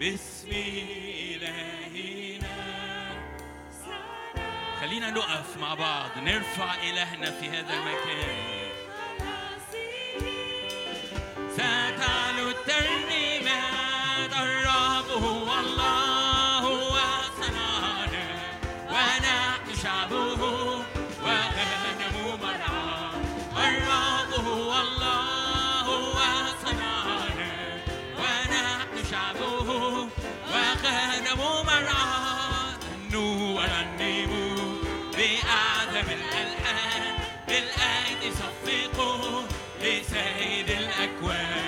[0.00, 0.48] باسم
[1.32, 2.56] إلهنا
[4.80, 8.55] خلينا نقف مع بعض نرفع إلهنا في هذا المكان.
[41.06, 41.65] like when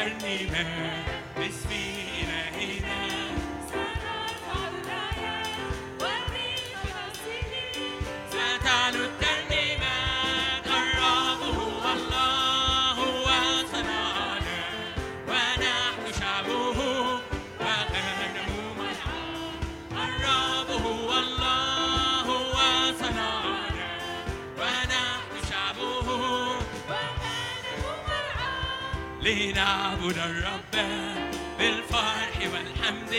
[0.00, 1.19] 하나님의
[29.40, 30.74] نعبد الرب
[31.58, 33.14] بالفرح والحمد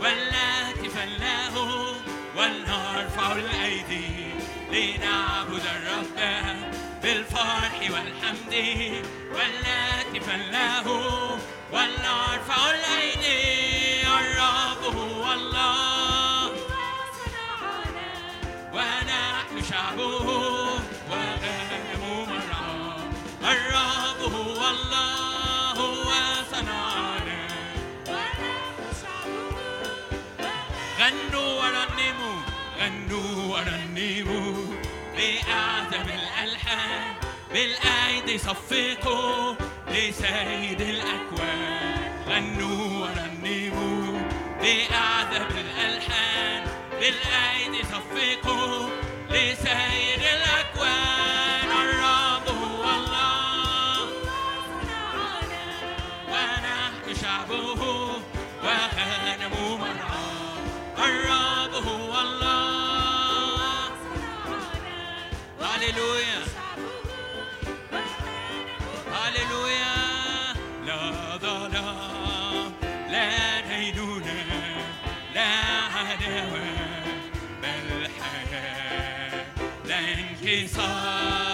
[0.00, 1.54] والهتف له
[2.36, 4.26] ولنرفع الأيدي.
[4.72, 6.18] لنعبد الرب
[7.02, 8.54] بالفرح والحمد
[9.34, 10.86] والهتف له
[11.72, 14.06] ولنرفع الأيدي.
[14.06, 16.50] الرب هو الله.
[18.72, 20.55] ونحن شعبه.
[34.06, 34.54] تجيبوا
[35.16, 37.14] بأعذب الألحان
[37.52, 39.54] بالأيدي صفقوا
[39.88, 42.12] لسيد الأكوان.
[42.28, 44.20] غنوا ورنموا
[44.60, 46.64] بأعذب الألحان
[47.00, 48.88] بالأيدي صفقوا
[49.30, 51.70] لسيد الأكوان.
[51.82, 54.08] الرب هو الله.
[56.28, 57.82] ونحن شعبه
[58.62, 61.55] وغنموا مرعاه الرب
[65.86, 66.42] هللويا
[69.12, 69.94] هللويا
[70.86, 72.72] لا ظلام
[73.10, 74.44] لا دينونة
[75.34, 75.48] لا
[75.94, 76.64] عداوة
[77.62, 79.44] بل حياة
[79.84, 81.45] لا انكسار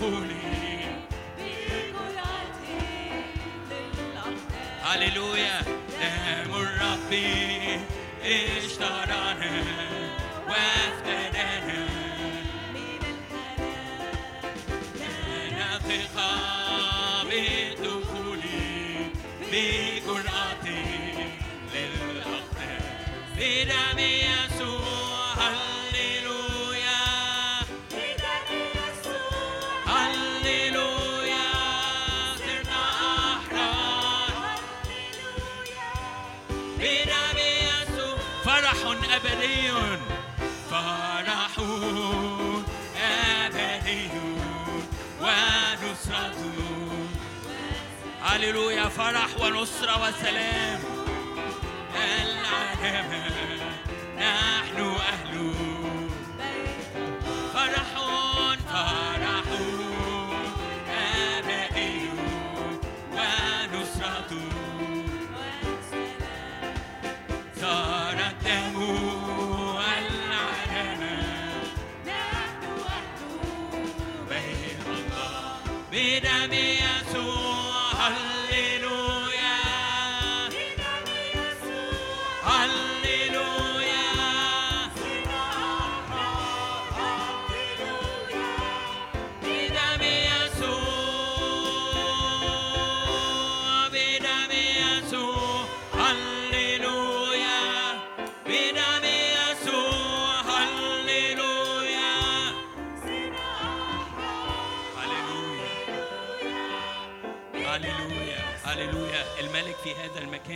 [0.00, 0.30] بالدخول
[4.82, 5.60] هللويا
[6.00, 7.12] دم الرب
[8.24, 9.64] اشترانا
[10.48, 11.86] وافتدانا
[14.96, 16.30] لنا ثقة
[17.24, 18.40] بالدخول
[19.52, 20.64] بجرأة
[21.74, 22.82] للأقدام
[23.36, 24.19] بدم
[39.16, 39.70] أبدي
[40.70, 41.58] فرح
[42.96, 44.10] أبدي
[45.20, 46.40] ونصرة.
[48.22, 48.88] هللويا.
[48.88, 50.80] فرح ونصرة وسلام.
[51.94, 53.10] العالم.
[54.18, 54.89] نحن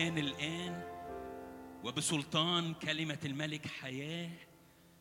[0.05, 0.83] المكان الآن
[1.85, 4.31] وبسلطان كلمة الملك حياة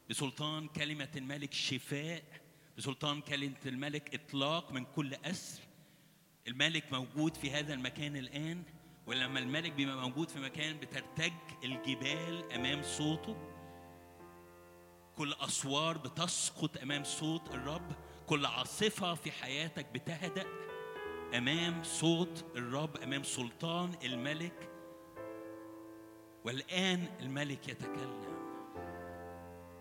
[0.10, 2.24] بسلطان كلمة الملك شفاء
[2.78, 5.62] بسلطان كلمة الملك إطلاق من كل أسر.
[6.48, 8.64] الملك موجود في هذا المكان الآن
[9.08, 11.34] ولما الملك بيبقى موجود في مكان بترتج
[11.64, 13.38] الجبال أمام صوته.
[15.16, 17.92] كل أسوار بتسقط أمام صوت الرب.
[18.28, 20.46] كل عاصفة في حياتك بتهدأ
[21.38, 24.73] أمام صوت الرب أمام سلطان الملك.
[26.46, 28.34] والآن الملك يتكلم.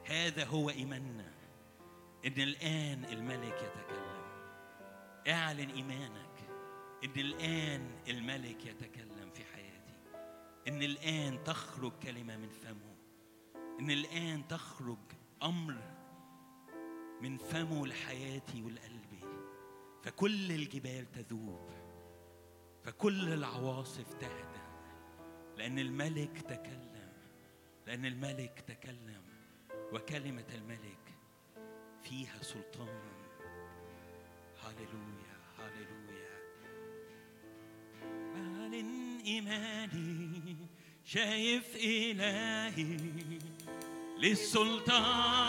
[0.07, 1.33] هذا هو إيماننا
[2.26, 4.23] إن الآن الملك يتكلم.
[5.28, 6.49] أعلن إيمانك
[7.04, 9.95] إن الآن الملك يتكلم في حياتي.
[10.69, 12.97] إن الآن تخرج كلمة من فمه.
[13.81, 14.99] إن الآن تخرج
[15.42, 15.78] أمر
[17.23, 19.21] من فمه لحياتي ولقلبي
[20.02, 21.71] فكل الجبال تذوب.
[22.83, 24.62] فكل العواصف تهدأ.
[25.59, 27.12] لأن الملك تكلم
[27.87, 29.23] لأن الملك تكلم
[29.92, 31.14] وكلمة الملك
[32.02, 33.12] فيها سلطان.
[34.62, 36.38] هللويا هللويا.
[38.35, 40.56] بعلن إيماني
[41.04, 42.97] شايف إلهي
[44.18, 45.40] للسلطان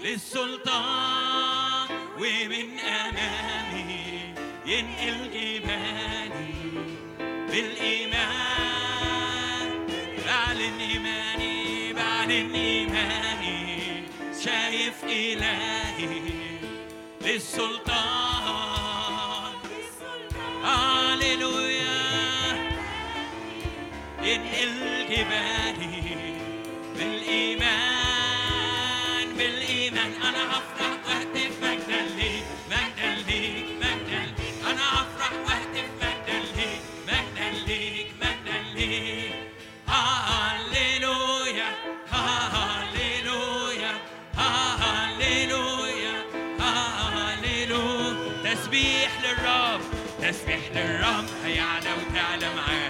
[0.00, 1.88] للسلطان.
[2.16, 4.34] ومن أمامي
[4.66, 6.52] ينقل جبالي
[7.20, 8.69] بالإيمان.
[10.60, 14.02] بعلن إيماني بعلن إيماني
[14.44, 16.20] شايف إلهي
[17.20, 17.94] للسلطان.
[20.64, 22.00] هللويا
[24.22, 25.99] ينقل جبالي
[50.50, 52.89] ريحة للرب هيعلى وتعلى معاه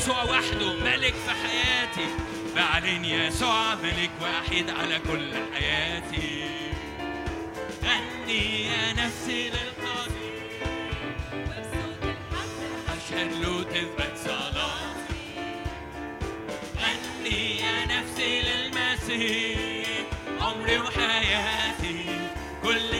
[0.00, 2.08] يسوع وحده ملك في حياتي.
[2.56, 6.44] بعدين يسوع ملك واحد على كل حياتي.
[7.84, 10.32] غني يا نفسي للقاضي
[12.88, 15.26] أشهد له تثبت صلاتي.
[16.80, 20.06] غني يا نفسي للمسيح.
[20.40, 22.04] عمري وحياتي
[22.62, 22.94] كل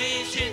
[0.00, 0.51] Nation.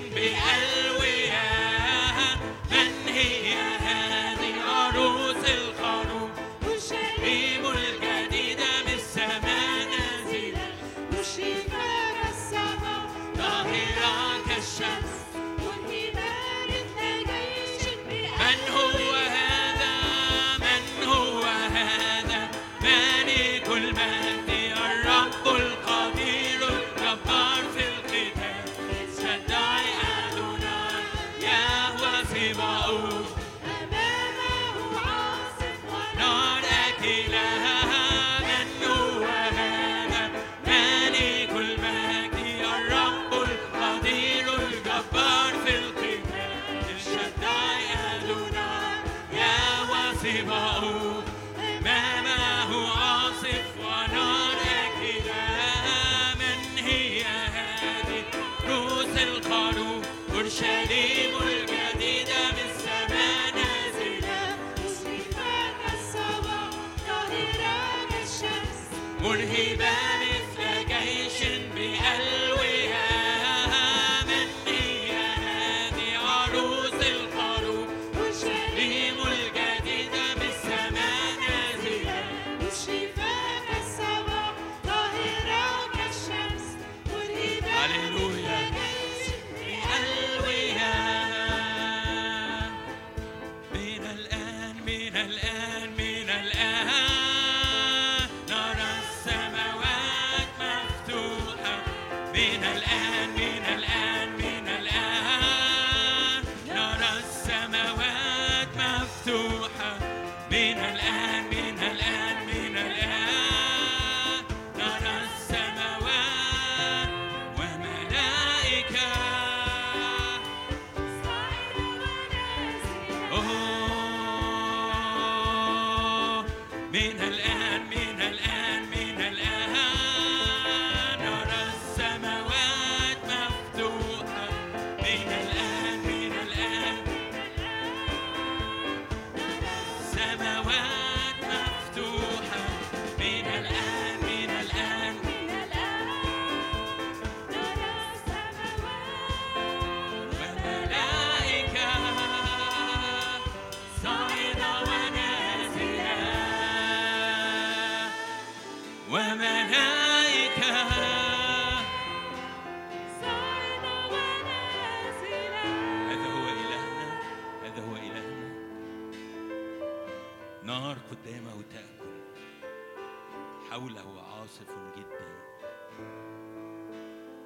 [173.80, 175.28] حوله عاصف جدا.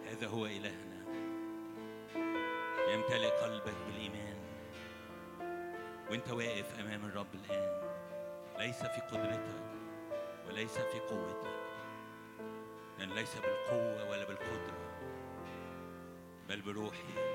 [0.05, 1.03] هذا هو إلهنا.
[2.93, 4.37] يمتلئ قلبك بالإيمان.
[6.09, 7.93] وأنت واقف أمام الرب الآن.
[8.57, 9.63] ليس في قدرتك
[10.47, 11.53] وليس في قوتك.
[12.99, 14.77] لأن ليس بالقوة ولا بالقدرة
[16.49, 17.32] بل بروحي.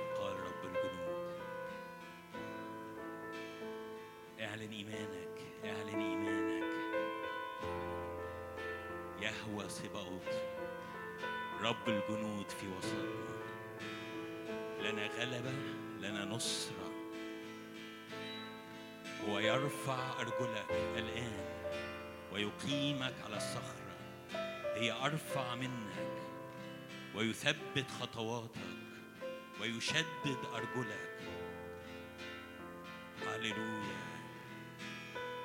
[11.62, 13.38] رب الجنود في وسطنا.
[14.80, 15.52] لنا غلبة
[16.00, 16.92] لنا نصرة.
[19.28, 21.44] هو يرفع أرجلك الآن
[22.32, 23.88] ويقيمك على الصخرة.
[24.74, 26.18] هي أرفع منك
[27.14, 28.60] ويثبت خطواتك
[29.60, 31.18] ويشدد أرجلك.
[33.26, 33.98] هللويا.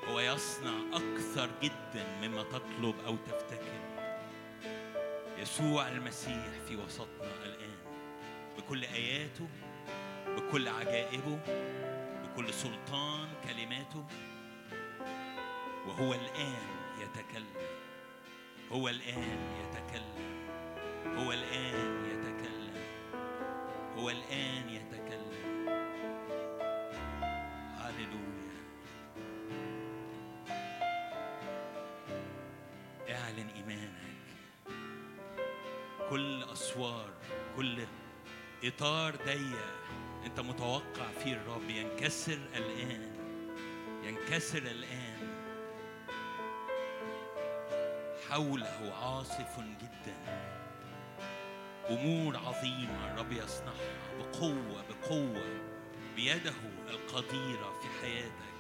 [0.08, 3.73] هو يصنع أكثر جدا مما تطلب أو تفتكر.
[5.44, 7.78] يسوع المسيح في وسطنا الآن.
[8.58, 9.48] بكل آياته
[10.28, 11.40] بكل عجائبه
[12.24, 14.06] بكل سلطان كلماته.
[15.88, 16.56] وهو الآن
[17.02, 17.68] يتكلم.
[18.72, 20.48] هو الآن يتكلم.
[21.18, 22.74] هو الآن يتكلم.
[23.98, 25.70] هو الآن يتكلم.
[27.80, 28.54] هللويا.
[33.10, 33.93] اعلن إيمان.
[36.10, 37.10] كل أسوار
[37.56, 37.86] كل
[38.64, 39.74] إطار ضيق.
[40.26, 41.70] أنت متوقع فيه الرب.
[41.70, 43.14] ينكسر الآن.
[44.04, 45.34] ينكسر الآن.
[48.30, 50.18] حوله عاصف جدا.
[51.90, 54.18] أمور عظيمة الرب يصنعها.
[54.20, 55.62] بقوة بقوة.
[56.16, 56.54] بيده
[56.90, 58.53] القديرة في حياتك.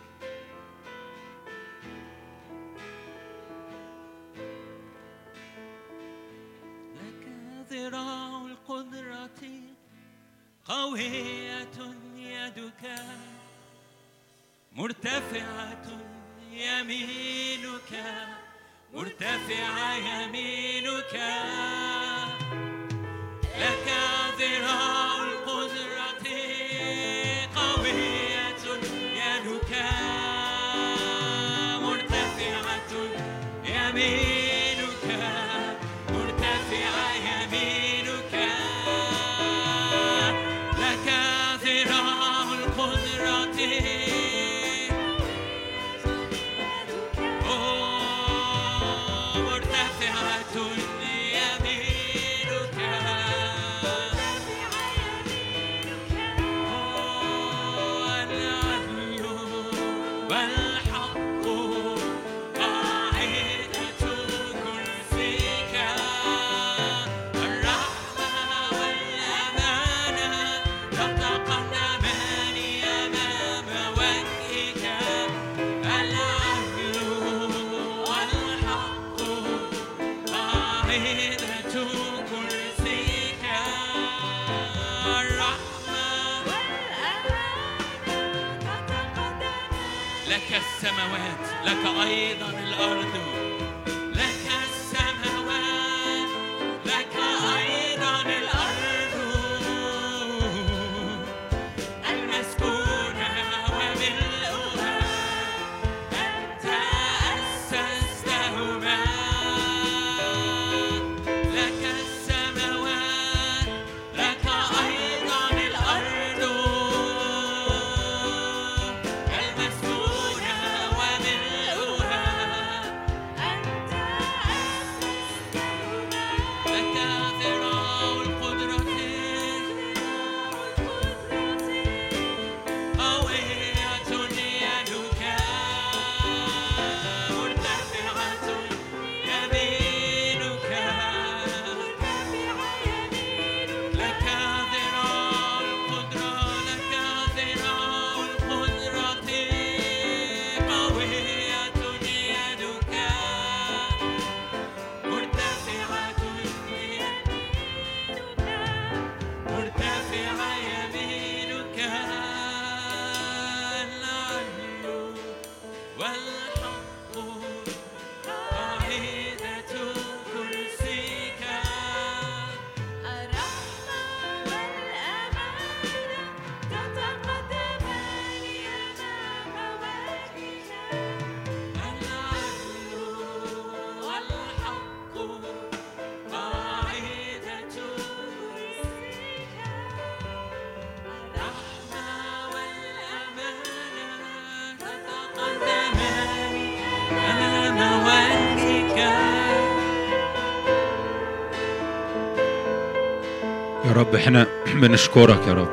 [204.83, 205.69] بنشكرك يا رب.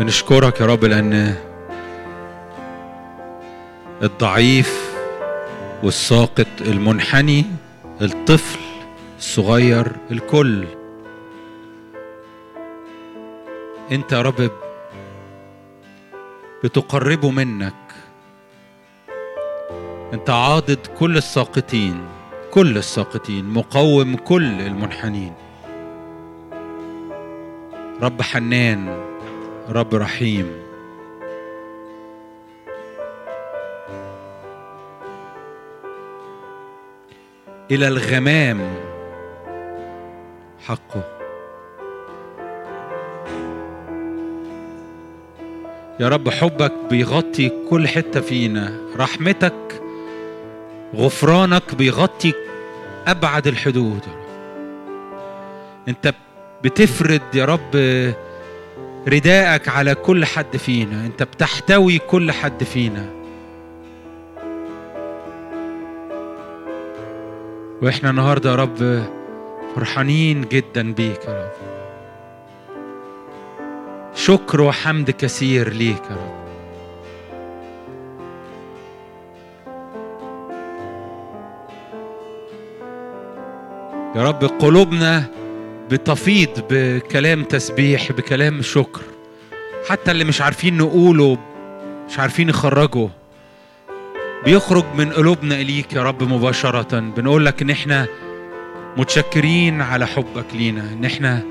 [0.00, 1.34] بنشكرك يا رب لأن
[4.02, 4.94] الضعيف
[5.82, 7.44] والساقط المنحني
[8.02, 8.58] الطفل
[9.18, 10.66] الصغير الكل.
[13.92, 14.50] أنت يا رب
[16.64, 17.74] بتقربه منك.
[20.12, 22.08] أنت عاضد كل الساقطين
[22.50, 25.47] كل الساقطين مقوم كل المنحنين.
[28.02, 29.04] رب حنان
[29.68, 30.52] رب رحيم
[37.70, 38.74] إلى الغمام
[40.66, 41.02] حقه
[46.00, 49.82] يا رب حبك بيغطي كل حتة فينا رحمتك
[50.94, 52.32] غفرانك بيغطي
[53.06, 54.02] أبعد الحدود.
[55.88, 56.14] انت
[56.64, 57.74] بتفرد يا رب
[59.08, 61.06] رداءك على كل حد فينا.
[61.06, 63.06] انت بتحتوي كل حد فينا.
[67.82, 69.02] وإحنا النهارده يا رب
[69.74, 71.50] فرحانين جدا بيك يا رب.
[74.14, 76.38] شكر وحمد كثير ليك يا رب.
[84.16, 85.24] يا رب قلوبنا
[85.90, 89.00] بتفيض بكلام تسبيح بكلام شكر.
[89.88, 91.38] حتى اللي مش عارفين نقوله
[92.08, 93.08] مش عارفين نخرجه
[94.44, 96.98] بيخرج من قلوبنا إليك يا رب مباشرة.
[97.00, 98.06] بنقول لك إن إحنا
[98.96, 101.42] متشكرين على حبك لينا إن إحنا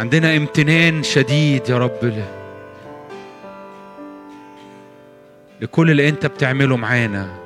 [0.00, 2.24] عندنا امتنان شديد يا رب ل-
[5.60, 7.45] لكل اللي أنت بتعمله معانا.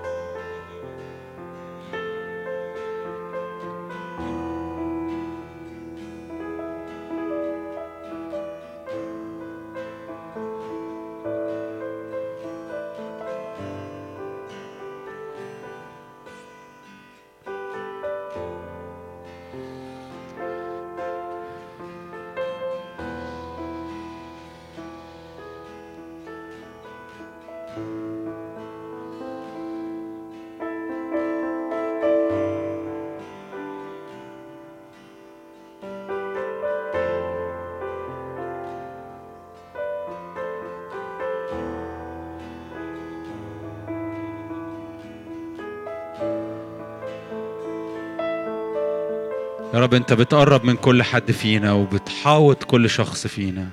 [49.90, 53.68] رب انت بتقرب من كل حد فينا وبتحاوط كل شخص فينا.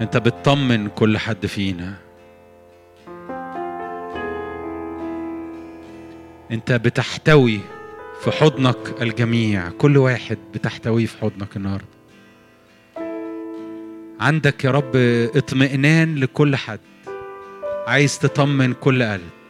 [0.00, 1.94] انت بتطمن كل حد فينا.
[6.50, 7.60] انت بتحتوي
[8.24, 9.68] في حضنك الجميع.
[9.70, 11.86] كل واحد بتحتويه في حضنك النهارده.
[14.20, 14.96] عندك يا رب
[15.36, 16.80] اطمئنان لكل حد.
[17.86, 19.41] عايز تطمن كل قلب.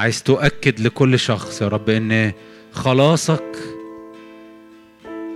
[0.00, 2.32] عايز تؤكد لكل شخص يا رب إن
[2.72, 3.56] خلاصك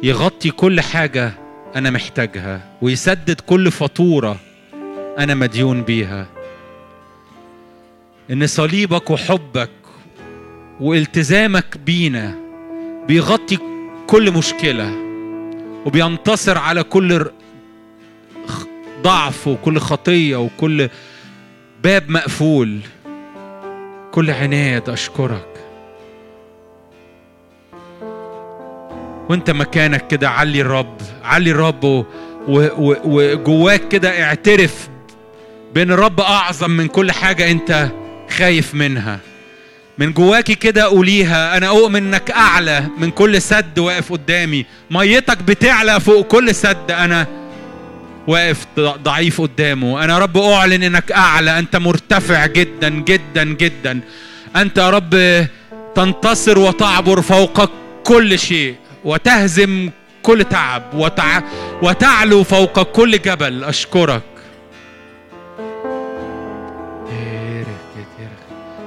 [0.03, 1.33] يغطي كل حاجة
[1.77, 4.41] أنا محتاجها ويسدد كل فاتورة
[5.19, 6.27] أنا مديون بيها.
[8.31, 9.71] إن صليبك وحبك
[10.81, 12.39] والتزامك بينا
[13.09, 13.59] بيغطي
[14.07, 14.95] كل مشكلة
[15.87, 17.31] وبينتصر على كل
[19.03, 20.89] ضعف وكل خطية وكل
[21.83, 22.81] باب مقفول.
[24.15, 25.49] كل عناد أشكرك.
[29.29, 30.97] وانت مكانك كده علي الرب.
[31.25, 32.07] علي الرب
[33.05, 34.89] وجواك كده اعترف
[35.75, 37.89] بأن الرب أعظم من كل حاجة أنت
[38.31, 39.19] خايف منها.
[39.99, 44.67] من جواكي كده قوليها أنا أؤمن إنك أعلى من كل سد واقف قدامي.
[44.91, 46.91] ميتك بتعلى فوق كل سد.
[46.91, 47.27] أنا
[48.27, 50.05] واقف ضعيف قدامه.
[50.05, 51.59] أنا رب أعلن إنك أعلى.
[51.59, 54.01] أنت مرتفع جدا جدا جدا.
[54.57, 55.47] أنت يا رب
[55.95, 57.71] تنتصر وتعبر فوق
[58.05, 59.91] كل شيء وتهزم
[60.23, 61.41] كل تعب وتع...
[61.83, 63.65] وتعلو فوق كل جبل.
[63.65, 64.23] أشكرك.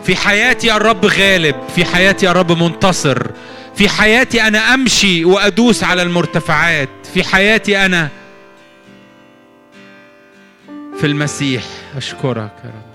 [0.03, 1.55] في حياتي يا الرب غالب.
[1.75, 3.27] في حياتي يا رب منتصر.
[3.75, 6.89] في حياتي أنا أمشي وأدوس على المرتفعات.
[7.13, 8.09] في حياتي أنا
[10.99, 11.63] في المسيح.
[11.95, 12.86] أشكرك يا رب.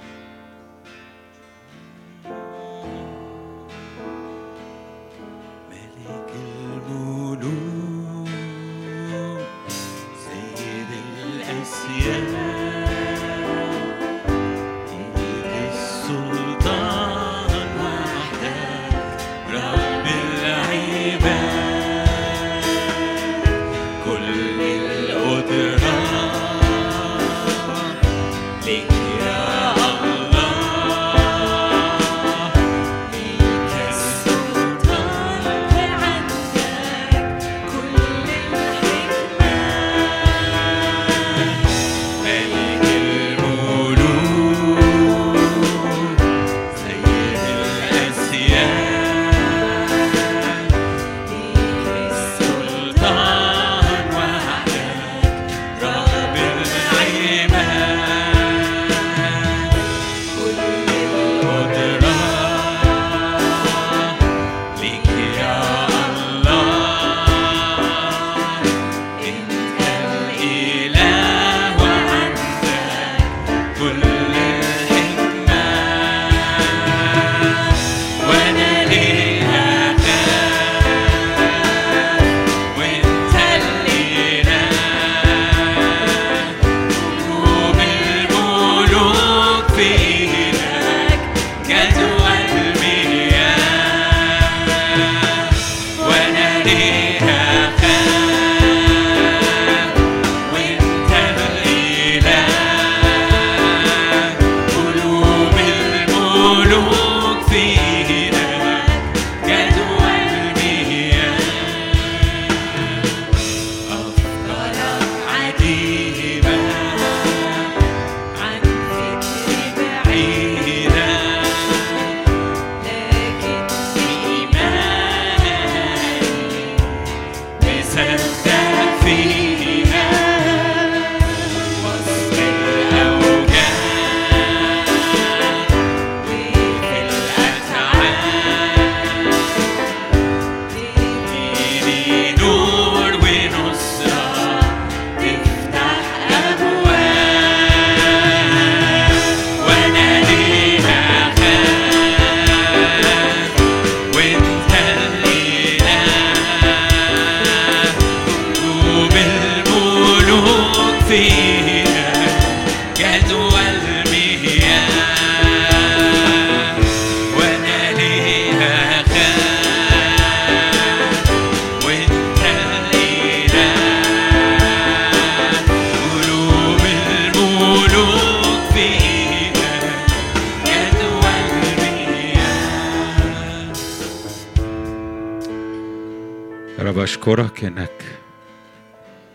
[141.84, 142.41] Dee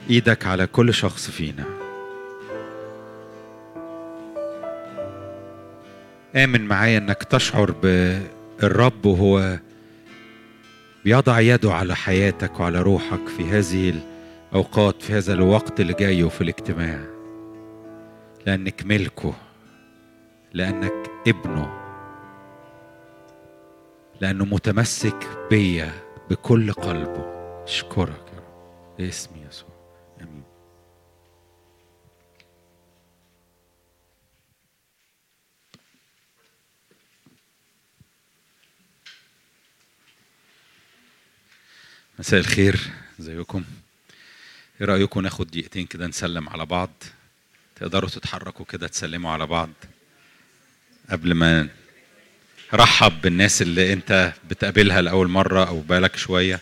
[0.10, 1.65] إيدك على كل شخص فينا.
[6.36, 9.58] آمن معايا إنك تشعر بالرب وهو
[11.06, 14.02] بيضع يده على حياتك وعلى روحك في هذه
[14.52, 17.00] الأوقات في هذا الوقت اللي جاي وفي الاجتماع.
[18.46, 19.34] لأنك ملكه
[20.54, 21.74] لأنك ابنه
[24.22, 25.91] لأنه متمسك بيا
[26.30, 27.26] بكل قلبه.
[27.63, 28.98] أشكرك يا رب.
[28.98, 29.67] باسم يسوع.
[42.20, 42.80] مساء الخير
[43.20, 43.64] ازيكم؟
[44.82, 46.90] إيه رأيكم ناخد دقيقتين كده نسلم على بعض؟
[47.76, 49.70] تقدروا تتحركوا كده تسلموا على بعض
[51.10, 51.68] قبل ما
[52.74, 56.60] رحب بالناس اللي انت بتقابلها لأول مرة أو بالك شوية؟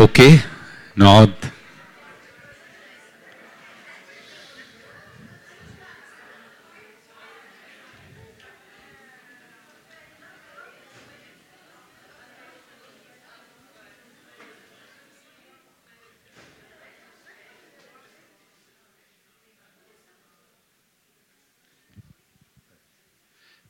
[0.00, 0.40] أوكي
[0.96, 1.34] نقعد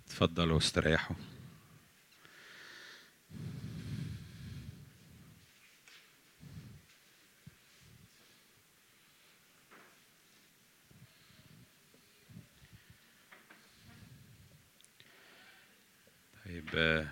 [0.06, 1.16] اتفضلوا استريحوا
[16.50, 17.06] طيب آه،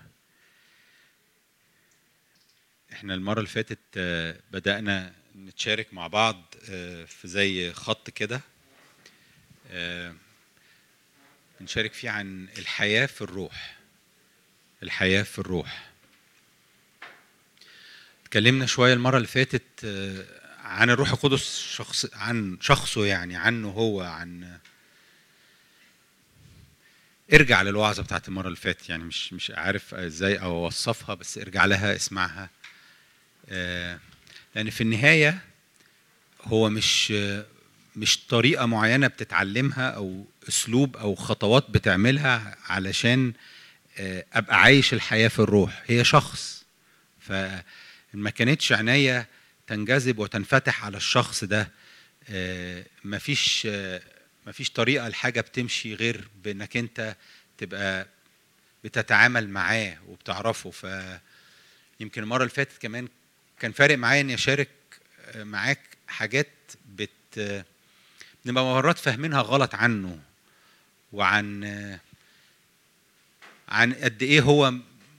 [3.29, 8.41] المرة اللي فاتت آه، بدأنا نتشارك مع بعض آه، في زي خط كده
[9.71, 10.15] آه،
[11.61, 13.77] بنشارك فيه عن الحياة في الروح
[14.83, 15.91] الحياة في الروح.
[18.23, 19.85] اتكلمنا شوية المرة اللي فاتت
[20.59, 24.59] عن الروح القدس شخص عن شخصه يعني عنه هو عن
[27.33, 31.97] ارجع للوعظة بتاعت المرة اللي فاتت يعني مش مش عارف إزاي أوصفها بس ارجع لها
[31.97, 32.51] اسمعها.
[33.51, 33.99] آه،
[34.55, 35.39] لأن في النهاية
[36.43, 37.13] هو مش
[37.97, 43.33] مش طريقة معينة بتتعلمها أو أسلوب أو خطوات بتعملها علشان
[43.99, 45.83] آه، أبقى عايش الحياة في الروح.
[45.87, 46.65] هي شخص.
[47.21, 49.29] فما كانتش عناية
[49.67, 51.71] تنجذب وتنفتح على الشخص ده
[52.31, 54.03] آه، مفيش آه،
[54.47, 57.17] مفيش طريقة الحاجة بتمشي غير بإنك أنت
[57.59, 58.07] تبقى
[58.85, 60.71] بتتعامل معاه وبتعرفه.
[60.71, 60.87] ف
[62.01, 63.09] يمكن المرة اللي فاتت كمان
[63.61, 64.69] كان فارق معايا إني أشارك
[65.27, 66.49] آه، معاك حاجات
[66.97, 67.65] بت
[68.45, 70.19] بنبقى مرات فاهمينها غلط عنه
[71.13, 72.01] وعن آه،
[73.69, 74.75] عن قد إيه هو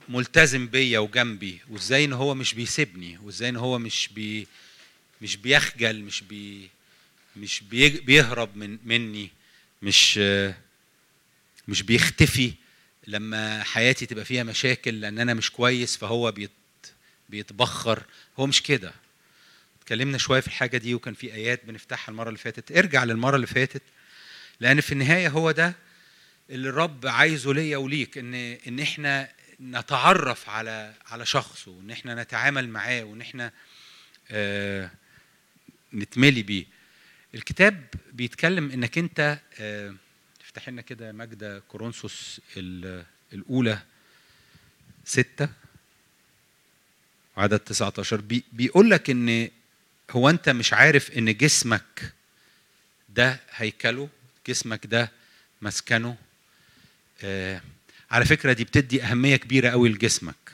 [0.08, 4.46] ملتزم بيا وجنبي وإزاي إن هو مش بيسيبني وإزاي إن هو مش بي
[5.22, 6.70] مش بيخجل مش بي
[7.36, 9.30] مش بي بيهرب من مني
[9.82, 10.54] مش آه،
[11.68, 12.52] مش بيختفي
[13.06, 16.50] لما حياتي تبقى فيها مشاكل لأن أنا مش كويس فهو بيت
[17.30, 18.02] بيتبخر.
[18.38, 18.92] هو مش كده.
[19.82, 22.72] اتكلمنا شوية في الحاجة دي وكان في آيات بنفتحها المرة اللي فاتت.
[22.72, 23.82] ارجع للمرة اللي فاتت
[24.60, 25.74] لأن في النهاية هو ده
[26.50, 29.28] اللي الرب عايزه ليا وليك إن إن إحنا
[29.60, 33.52] نتعرف على على شخصه وإن إحنا نتعامل معاه وإن إحنا
[34.30, 34.90] آه
[35.94, 36.64] نتملي بيه.
[37.34, 39.94] الكتاب بيتكلم إنك أنت آه
[40.40, 43.78] افتح لنا كده ماجدة كورنثوس ال- الأولى
[45.04, 45.48] ستة.
[47.36, 49.48] وعدد 19 بي بيقول لك إن
[50.10, 52.12] هو أنت مش عارف إن جسمك
[53.08, 54.08] ده هيكله
[54.48, 55.12] جسمك ده
[55.62, 56.16] مسكنه.
[57.22, 57.60] آه
[58.10, 60.52] على فكرة دي بتدي أهمية كبيرة قوي لجسمك.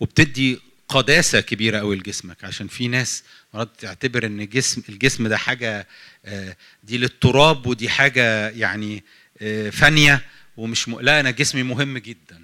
[0.00, 3.24] وبتدي قداسة كبيرة قوي لجسمك عشان في ناس
[3.54, 5.86] مرات تعتبر إن جسم الجسم ده حاجة
[6.24, 9.04] آه، دي للتراب ودي حاجة يعني
[9.42, 10.24] آه، فانية
[10.56, 10.88] ومش.
[10.88, 12.42] لا أنا جسمي مهم جدا.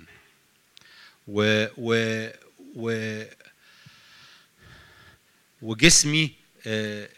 [1.29, 2.29] و و
[2.75, 3.23] و
[5.63, 6.35] وجسمي
[6.67, 7.09] آه،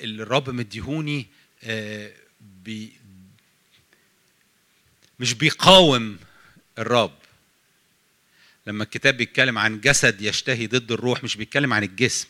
[0.00, 1.26] اللي الرب مديهوني
[1.64, 2.92] آه، بي
[5.20, 6.18] مش بيقاوم
[6.78, 7.18] الرب.
[8.66, 12.28] لما الكتاب بيتكلم عن جسد يشتهي ضد الروح مش بيتكلم عن الجسم.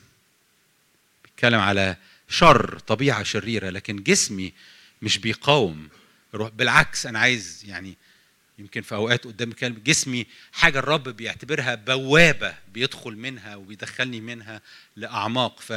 [1.25, 1.97] بيتكلم على
[2.29, 4.53] شر طبيعة شريرة لكن جسمي
[5.03, 5.89] مش بيقاوم
[6.35, 6.49] الروح.
[6.49, 7.97] بالعكس أنا عايز يعني
[8.59, 14.61] يمكن في أوقات قدام كلمة جسمي حاجة الرب بيعتبرها بوابة بيدخل منها وبيدخلني منها
[14.97, 15.61] لأعماق.
[15.61, 15.73] ف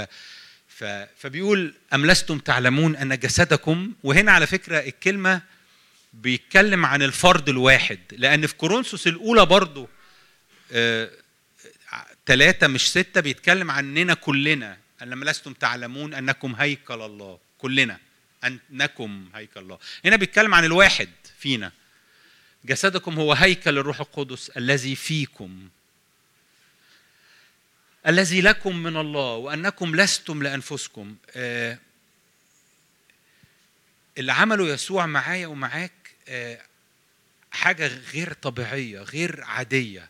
[1.18, 5.42] فبيقول أم لستم تعلمون أن جسدكم وهنا على فكرة الكلمة
[6.14, 9.90] بيتكلم عن الفرد الواحد لأن في كورنثوس الأولى برضو
[12.26, 14.78] ثلاثة مش ستة بيتكلم عننا كلنا.
[15.02, 18.00] أن لم لستم تعلمون أنكم هيكل الله كلنا
[18.44, 19.80] أنكم هيكل الله.
[20.06, 21.10] هنا بيتكلم عن الواحد
[21.40, 21.72] فينا.
[22.66, 25.70] جسدكم هو هيكل الروح القدس الذي فيكم
[28.07, 31.16] الذي لكم من الله وأنكم لستم لأنفسكم.
[31.36, 31.78] آه،
[34.18, 35.91] اللي عمله يسوع معايا ومعاك
[36.28, 36.61] آه،
[37.51, 40.09] حاجة غير طبيعية غير عادية.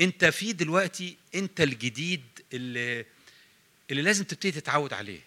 [0.00, 2.22] أنت في دلوقتي أنت الجديد
[2.52, 3.04] اللي
[3.90, 5.20] اللي لازم تبتدي تتعود عليه.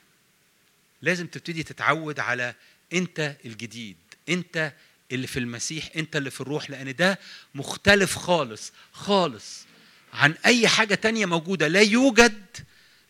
[1.01, 2.55] لازم تبتدي تتعود على
[2.93, 3.97] أنت الجديد.
[4.30, 4.74] أنت
[5.12, 7.20] اللي في المسيح انت اللي في الروح لأن ده
[7.55, 9.66] مختلف خالص خالص
[10.14, 11.68] عن أي حاجة تانية موجودة.
[11.68, 12.45] لا يوجد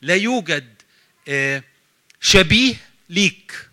[0.01, 0.73] لا يوجد
[1.27, 1.63] آه،
[2.21, 2.75] شبيه
[3.09, 3.69] ليك.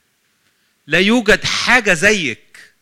[0.87, 2.73] لا يوجد حاجة زيك.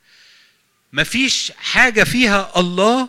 [0.93, 3.09] مفيش حاجة فيها الله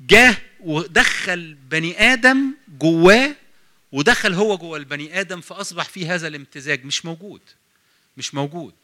[0.00, 3.34] جاه ودخل بني آدم جواه
[3.92, 6.84] ودخل هو جوه البني آدم فأصبح في هذا الامتزاج.
[6.84, 7.40] مش موجود
[8.16, 8.74] مش موجود.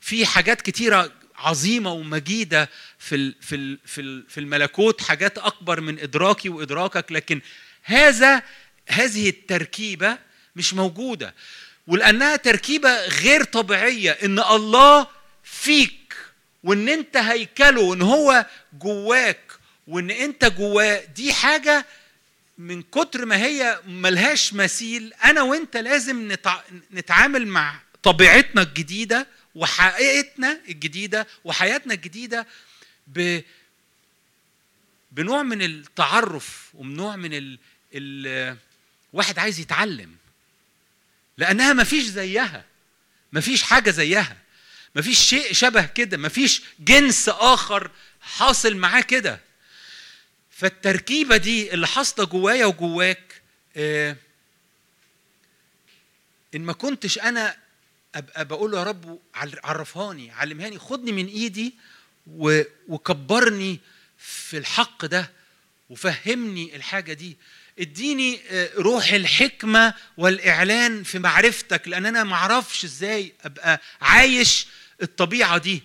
[0.00, 7.12] في حاجات كتيرة عظيمة ومجيدة في في في في الملكوت حاجات أكبر من إدراكي وإدراكك
[7.12, 7.40] لكن
[7.82, 8.42] هذا
[8.88, 10.18] هذه التركيبة
[10.56, 11.34] مش موجودة.
[11.86, 15.06] ولأنها تركيبة غير طبيعية إن الله
[15.44, 16.16] فيك
[16.64, 19.40] وإن أنت هيكله وإن هو جواك
[19.86, 21.04] وإن أنت جواه.
[21.16, 21.86] دي حاجة
[22.58, 25.12] من كتر ما هي ملهاش مثيل.
[25.24, 26.60] أنا وأنت لازم نتع...
[26.92, 32.46] نتعامل مع طبيعتنا الجديدة وحقيقتنا الجديدة وحياتنا الجديدة
[33.06, 33.40] ب...
[35.12, 37.58] بنوع من التعرف وبنوع من ال...
[37.94, 38.56] ال...
[39.12, 40.16] واحد عايز يتعلم.
[41.38, 42.64] لأنها مفيش زيها.
[43.32, 44.36] مفيش حاجة زيها.
[44.94, 46.16] مفيش شيء شبه كده.
[46.16, 47.90] مفيش جنس آخر
[48.20, 49.40] حاصل معاه كده.
[50.50, 53.42] فالتركيبة دي اللي حاصلة جوايا وجواك
[53.76, 54.16] آه،
[56.54, 57.56] إن ما كنتش أنا
[58.14, 59.18] أبقى بقول له يا رب
[59.64, 61.74] عرفهاني علمهاني خدني من إيدي
[62.88, 63.80] وكبرني
[64.18, 65.30] في الحق ده
[65.90, 67.36] وفهمني الحاجة دي.
[67.78, 74.66] اديني آه، روح الحكمة والإعلان في معرفتك لأن أنا ما أعرفش إزاي أبقى عايش
[75.02, 75.82] الطبيعة دي.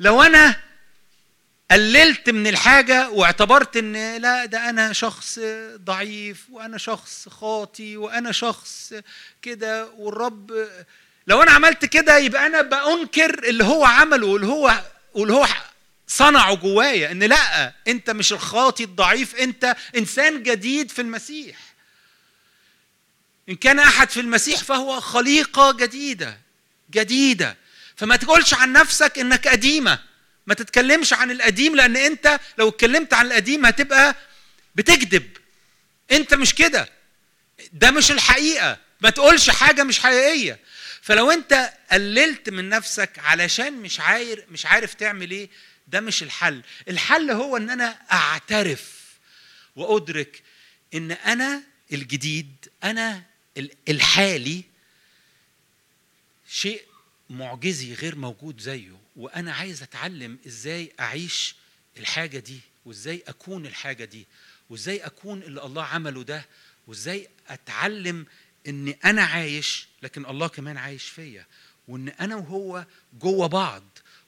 [0.00, 0.60] لو أنا
[1.70, 5.38] قللت من الحاجة واعتبرت إن لا ده أنا شخص
[5.76, 8.94] ضعيف وأنا شخص خاطي وأنا شخص
[9.42, 10.68] كده والرب
[11.30, 14.82] لو أنا عملت كده يبقى أنا بأنكر اللي هو عمله واللي هو
[15.14, 15.46] واللي هو
[16.06, 21.56] صنعه جوايا إن لأ أنت مش الخاطي الضعيف أنت إنسان جديد في المسيح.
[23.48, 26.38] إن كان أحد في المسيح فهو خليقة جديدة
[26.90, 27.56] جديدة.
[27.96, 29.98] فما تقولش عن نفسك إنك قديمة.
[30.46, 34.14] ما تتكلمش عن القديم لأن أنت لو اتكلمت عن القديم هتبقى
[34.74, 35.36] بتكذب.
[36.12, 36.88] أنت مش كده.
[37.72, 38.78] ده مش الحقيقة.
[39.00, 40.69] ما تقولش حاجة مش حقيقية.
[41.02, 45.48] فلو انت قللت من نفسك علشان مش عارف مش عارف تعمل إيه
[45.88, 46.62] ده مش الحل.
[46.88, 49.00] الحل هو ان أنا اعترف
[49.76, 50.42] وأدرك
[50.94, 53.22] ان أنا الجديد أنا
[53.56, 54.64] ال- الحالي
[56.48, 56.82] شيء
[57.30, 61.54] معجزي غير موجود زيه وأنا عايز أتعلم إزاي أعيش
[61.98, 64.26] الحاجة دي وإزاي أكون الحاجة دي
[64.70, 66.46] وإزاي أكون اللي الله عمله ده
[66.86, 68.26] وإزاي أتعلم
[68.68, 71.46] ان أنا عايش لكن الله كمان عايش فيا
[71.88, 72.86] وإن أنا وهو
[73.20, 73.82] جوه بعض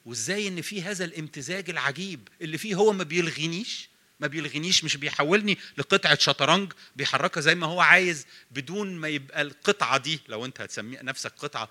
[0.06, 3.88] وإزاي إن في هذا الامتزاج العجيب اللي فيه هو ما بيلغينيش
[4.20, 9.98] ما بيلغينيش مش بيحولني لقطعة شطرنج بيحركها زي ما هو عايز بدون ما يبقى القطعة
[9.98, 11.68] دي لو أنت هتسمي نفسك قطعة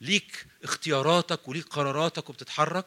[0.00, 2.86] ليك اختياراتك وليك قراراتك وبتتحرك.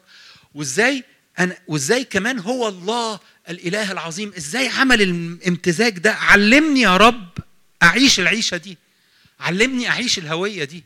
[0.54, 1.04] وإزاي
[1.38, 7.38] أنا وإزاي كمان هو الله الإله العظيم إزاي عمل الامتزاج ده؟ علمني يا رب
[7.82, 8.78] أعيش العيشة دي.
[9.40, 10.84] علمني أعيش الهوية دي.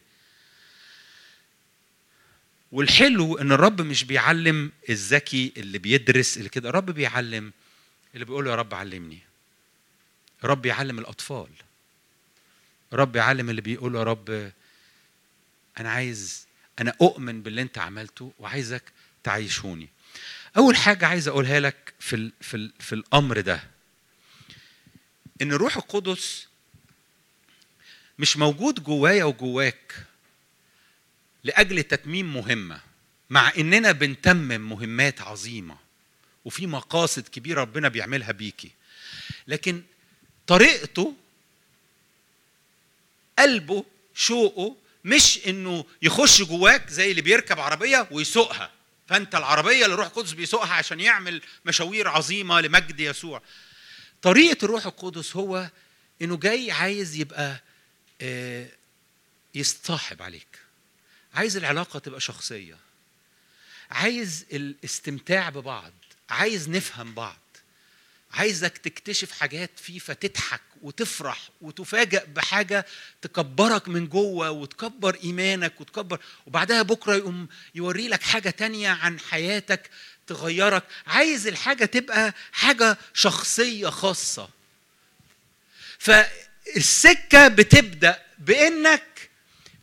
[2.72, 7.52] والحلو إن الرب مش بيعلم الذكي اللي بيدرس اللي كده الرب بيعلم
[8.14, 9.18] اللي بيقول يا رب علمني.
[10.44, 11.48] الرب يعلم الأطفال.
[12.92, 14.52] الرب يعلم اللي بيقول يا رب
[15.78, 16.46] أنا عايز
[16.78, 18.92] أنا أؤمن باللي أنت عملته وعايزك
[19.22, 19.88] تعيشوني.
[20.56, 23.62] أول حاجة عايز أقولها لك في في في الأمر ده.
[25.42, 26.48] إن الروح القدس
[28.18, 29.94] مش موجود جوايا وجواك
[31.44, 32.80] لأجل تتميم مهمة
[33.30, 35.76] مع إننا بنتمم مهمات عظيمة
[36.44, 38.70] وفي مقاصد كبيرة ربنا بيعملها بيكي.
[39.46, 39.82] لكن
[40.46, 41.14] طريقته
[43.38, 43.84] قلبه
[44.14, 48.70] شوقه مش إنه يخش جواك زي اللي بيركب عربية ويسوقها.
[49.08, 53.42] فأنت العربية اللي الروح القدس بيسوقها عشان يعمل مشاوير عظيمة لمجد يسوع.
[54.22, 55.70] طريقة الروح القدس هو
[56.22, 57.62] إنه جاي عايز يبقى
[59.54, 60.58] يصطاحب عليك.
[61.34, 62.76] عايز العلاقة تبقى شخصية.
[63.90, 65.92] عايز الاستمتاع ببعض.
[66.30, 67.36] عايز نفهم بعض.
[68.32, 72.86] عايزك تكتشف حاجات فيه فتضحك وتفرح وتفاجأ بحاجة
[73.22, 76.20] تكبرك من جوه وتكبر إيمانك وتكبر.
[76.46, 79.90] وبعدها بكرة يقوم يوري لك حاجة تانية عن حياتك
[80.26, 80.84] تغيرك.
[81.06, 84.48] عايز الحاجة تبقى حاجة شخصية خاصة.
[86.66, 89.30] فالسكة بتبدأ بإنك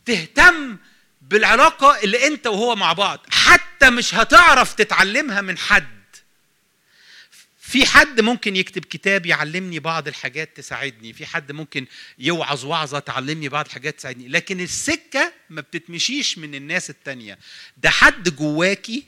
[0.04, 0.78] تهتم
[1.22, 6.00] بالعلاقة اللي أنت وهو مع بعض حتى مش هتعرف تتعلمها من حد.
[7.60, 11.86] في حد ممكن يكتب كتاب يعلمني بعض الحاجات تساعدني في حد ممكن
[12.18, 17.38] يوعظ وعظة تعلمني بعض الحاجات تساعدني لكن السكة ما بتتمشيش من الناس التانية.
[17.76, 19.04] ده حد جواكي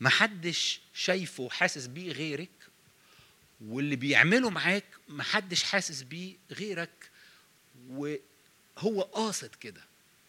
[0.00, 2.48] ما حدش شايفه وحاسس بيه غيرك.
[3.60, 7.10] واللي بيعمله معاك ما حدش حاسس بيه غيرك
[7.88, 9.80] وهو قاصد كده.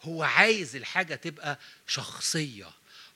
[0.01, 2.69] هو عايز الحاجة تبقى شخصية.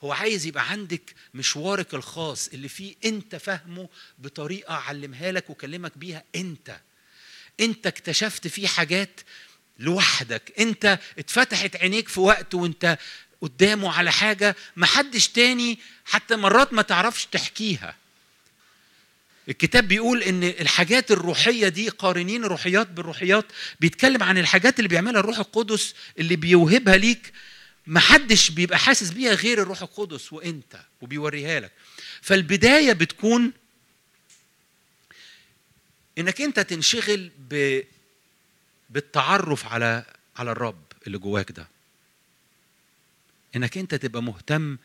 [0.04, 3.88] هو عايز يبقى عندك مشوارك الخاص اللي فيه انت فاهمه
[4.18, 6.80] بطريقة علمها لك وكلمك بيها انت.
[7.60, 9.20] انت اكتشفت فيه حاجات
[9.78, 10.52] لوحدك.
[10.60, 12.98] انت اتفتحت عينيك في وقت وانت
[13.40, 17.96] قدامه على حاجة محدش تاني حتى مرات ما تعرفش تحكيها.
[19.48, 23.44] الكتاب بيقول إن الحاجات الروحية دي قارنين الروحيات بالروحيات
[23.80, 27.32] بيتكلم عن الحاجات اللي بيعملها الروح القدس اللي بيوهبها ليك.
[27.86, 31.72] محدش بيبقى حاسس بيها غير الروح القدس وإنت وبيوريها لك.
[32.20, 33.52] فالبداية بتكون
[36.18, 37.80] إنك إنت تنشغل ب
[38.90, 40.04] بالتعرف على
[40.36, 41.68] على الرب اللي جواك ده.
[43.56, 44.78] إنك إنت تبقى مهتم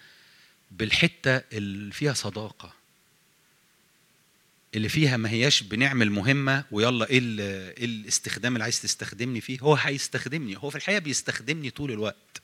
[0.72, 2.74] بالحتة اللي فيها صداقة.
[4.76, 7.40] اللي فيها ما هياش بنعمل مهمه ويلا إيه ال-
[7.78, 12.42] إيه الاستخدام اللي عايز تستخدمني فيه؟ هو هيستخدمني هو في الحقيقة بيستخدمني طول الوقت.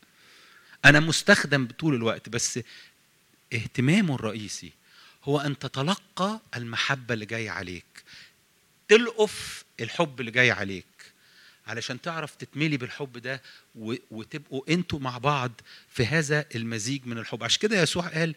[0.85, 2.59] أنا مستخدم طول الوقت بس
[3.53, 4.71] اهتمامه الرئيسي
[5.23, 7.85] هو أن تتلقى المحبة اللي جاية عليك.
[8.87, 10.85] تلقف الحب اللي جاي عليك
[11.67, 13.41] علشان تعرف تتملي بالحب ده
[14.11, 15.51] وتبقوا أنتوا مع بعض
[15.89, 17.43] في هذا المزيج من الحب.
[17.43, 18.35] عشان كده يسوع قال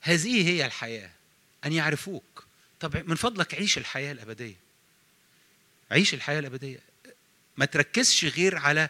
[0.00, 1.10] هذه هي الحياة
[1.64, 2.47] أن يعرفوك.
[2.80, 4.56] طب من فضلك عيش الحياة الأبدية.
[5.90, 6.80] عيش الحياة الأبدية.
[7.56, 8.88] ما تركزش غير على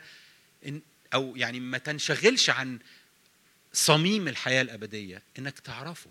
[1.15, 2.79] أو يعني ما تنشغلش عن
[3.73, 6.11] صميم الحياة الأبدية إنك تعرفه.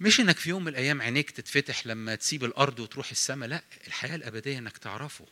[0.00, 4.14] مش إنك في يوم من الأيام عينيك تتفتح لما تسيب الأرض وتروح السماء لا الحياة
[4.14, 5.26] الأبدية إنك تعرفه.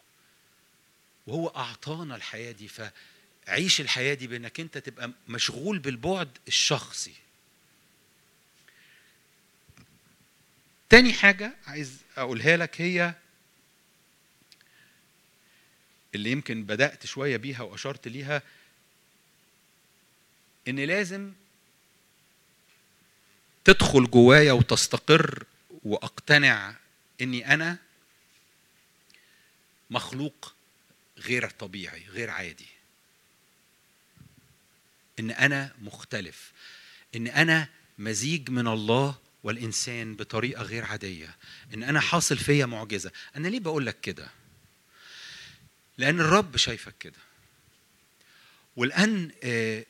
[1.26, 7.14] وهو أعطانا الحياة دي فعيش الحياة دي بإنك أنت تبقى مشغول بالبعد الشخصي.
[10.90, 13.14] تاني حاجة عايز أقولها لك هي
[16.14, 18.42] اللي يمكن بدأت شوية بيها وأشرت ليها
[20.68, 21.32] إن لازم
[23.64, 25.44] تدخل جوايا وتستقر
[25.84, 26.74] وأقتنع
[27.20, 27.78] إني أنا
[29.90, 30.54] مخلوق
[31.18, 32.68] غير طبيعي غير عادي.
[35.18, 36.52] إن أنا مختلف.
[37.14, 37.68] إن أنا
[37.98, 41.36] مزيج من الله والإنسان بطريقة غير عادية.
[41.74, 43.12] إن أنا حاصل فيا معجزة.
[43.36, 44.28] أنا ليه بقول لك كده؟
[45.98, 47.18] لأن الرب شايفك كده.
[48.76, 49.84] والآن آه،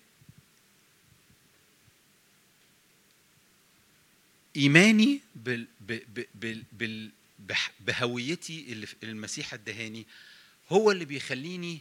[4.57, 5.66] إيماني بال
[6.34, 7.11] بال بال
[7.80, 10.07] بهويتي اللي المسيح ادهاني
[10.70, 11.80] هو اللي بيخليني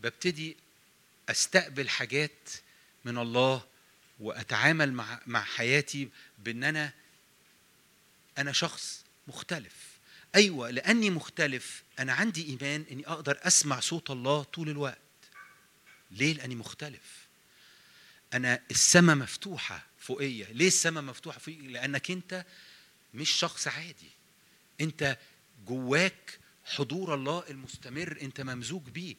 [0.00, 0.56] ببتدي
[1.30, 2.50] أستقبل حاجات
[3.04, 3.62] من الله
[4.20, 6.08] وأتعامل مع مع حياتي
[6.38, 6.92] بإن أنا
[8.38, 9.94] أنا شخص مختلف.
[10.34, 14.98] أيوه لأني مختلف أنا عندي إيمان إني أقدر أسمع صوت الله طول الوقت.
[16.10, 17.26] ليه؟ لأني مختلف.
[18.32, 20.46] أنا السماء مفتوحة فوقية.
[20.52, 22.44] ليه السماء مفتوحة فوقية؟ لأنك أنت
[23.14, 24.10] مش شخص عادي.
[24.80, 25.18] أنت
[25.66, 29.14] جواك حضور الله المستمر أنت ممزوج بيه.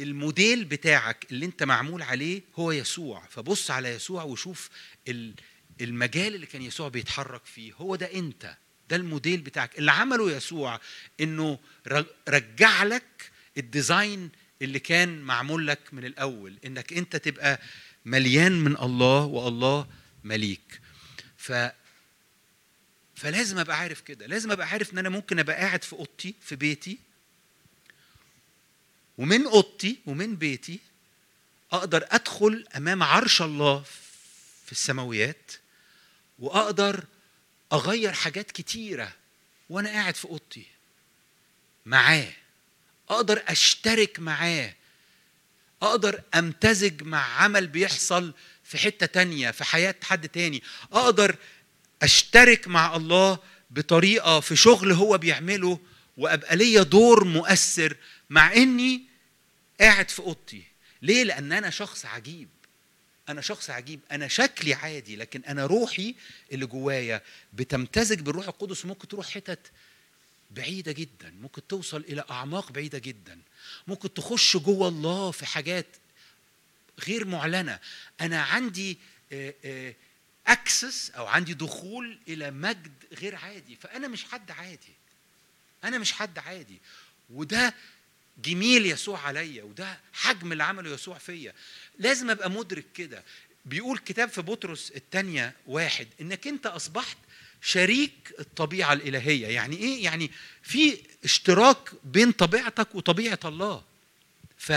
[0.00, 3.26] الموديل بتاعك اللي انت معمول عليه هو يسوع.
[3.30, 4.70] فبص على يسوع وشوف
[5.08, 5.34] ال-
[5.80, 7.72] المجال اللي كان يسوع بيتحرك فيه.
[7.72, 8.56] هو ده انت.
[8.90, 9.78] ده الموديل بتاعك.
[9.78, 10.80] اللي عمله يسوع
[11.20, 11.58] انه
[12.28, 14.30] رجع لك ال design
[14.62, 16.58] اللي كان معمول لك من الأول.
[16.64, 17.60] انك انت تبقى
[18.04, 19.86] مليان من الله والله
[20.24, 20.80] ماليك.
[21.36, 21.52] ف
[23.14, 24.26] فلازم أبقى عارف كده.
[24.26, 26.98] لازم أبقى عارف إن أنا ممكن أبقى قاعد في أوضتي في بيتي
[29.20, 30.78] ومن أوضتي ومن بيتي
[31.72, 33.84] أقدر أدخل أمام عرش الله
[34.66, 35.52] في السماويات
[36.38, 37.04] وأقدر
[37.72, 39.12] أغير حاجات كتيرة
[39.70, 40.66] وأنا قاعد في أوضتي
[41.86, 42.32] معاه.
[43.08, 44.74] أقدر أشترك معاه.
[45.82, 50.62] أقدر أمتزج مع عمل بيحصل في حتة تانية في حياة حد تاني.
[50.92, 51.36] أقدر
[52.02, 53.38] أشترك مع الله
[53.70, 55.80] بطريقة في شغل هو بيعمله
[56.16, 57.96] وأبقى ليا دور مؤثر
[58.30, 59.09] مع إني
[59.80, 60.62] قاعد في أوضتي.
[61.02, 62.48] ليه؟ لأن أنا شخص عجيب.
[63.28, 64.00] أنا شخص عجيب.
[64.10, 66.14] أنا شكلي عادي لكن أنا روحي
[66.52, 67.22] اللي جوايا
[67.52, 68.86] بتمتزج بالروح القدس.
[68.86, 69.70] ممكن تروح حتت
[70.50, 71.30] بعيدة جدا.
[71.30, 73.40] ممكن توصل إلى أعماق بعيدة جدا.
[73.86, 75.86] ممكن تخش جوه الله في حاجات
[77.06, 77.78] غير معلنة.
[78.20, 78.98] أنا عندي
[80.46, 83.76] أكسس أو عندي دخول إلى مجد غير عادي.
[83.76, 84.94] فأنا مش حد عادي.
[85.84, 86.78] أنا مش حد عادي.
[87.30, 87.74] وده
[88.38, 91.54] جميل يسوع عليا وده حجم اللي عمله يسوع فيا.
[91.98, 93.24] لازم أبقى مدرك كده.
[93.64, 97.16] بيقول كتاب في بطرس الثانية واحد إنك أنت أصبحت
[97.62, 99.46] شريك الطبيعة الإلهية.
[99.46, 100.30] يعني إيه؟ يعني
[100.62, 103.84] في اشتراك بين طبيعتك وطبيعة الله.
[104.58, 104.72] ف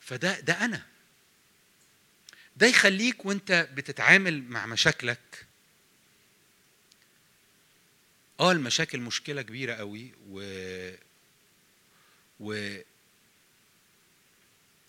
[0.00, 0.82] فده ده أنا.
[2.56, 5.46] ده يخليك وأنت بتتعامل مع مشاكلك.
[8.40, 10.40] آه المشاكل مشكلة كبيرة قوي و
[12.40, 12.76] و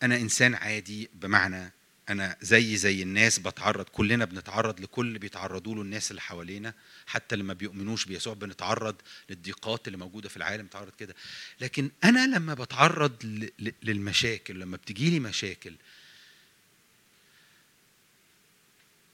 [0.04, 1.72] أنا إنسان عادي بمعنى
[2.10, 6.74] أنا زي زي الناس بتعرض كلنا بنتعرض لكل اللي بيتعرضوا له الناس اللي حوالينا
[7.08, 8.96] حتى اللي ما بيؤمنوش بيسوع بنتعرض
[9.30, 11.16] للضيقات اللي موجودة في العالم بتعرض كده.
[11.62, 13.46] لكن أنا لما بتعرض
[13.84, 15.76] للمشاكل لما بتجي لي مشاكل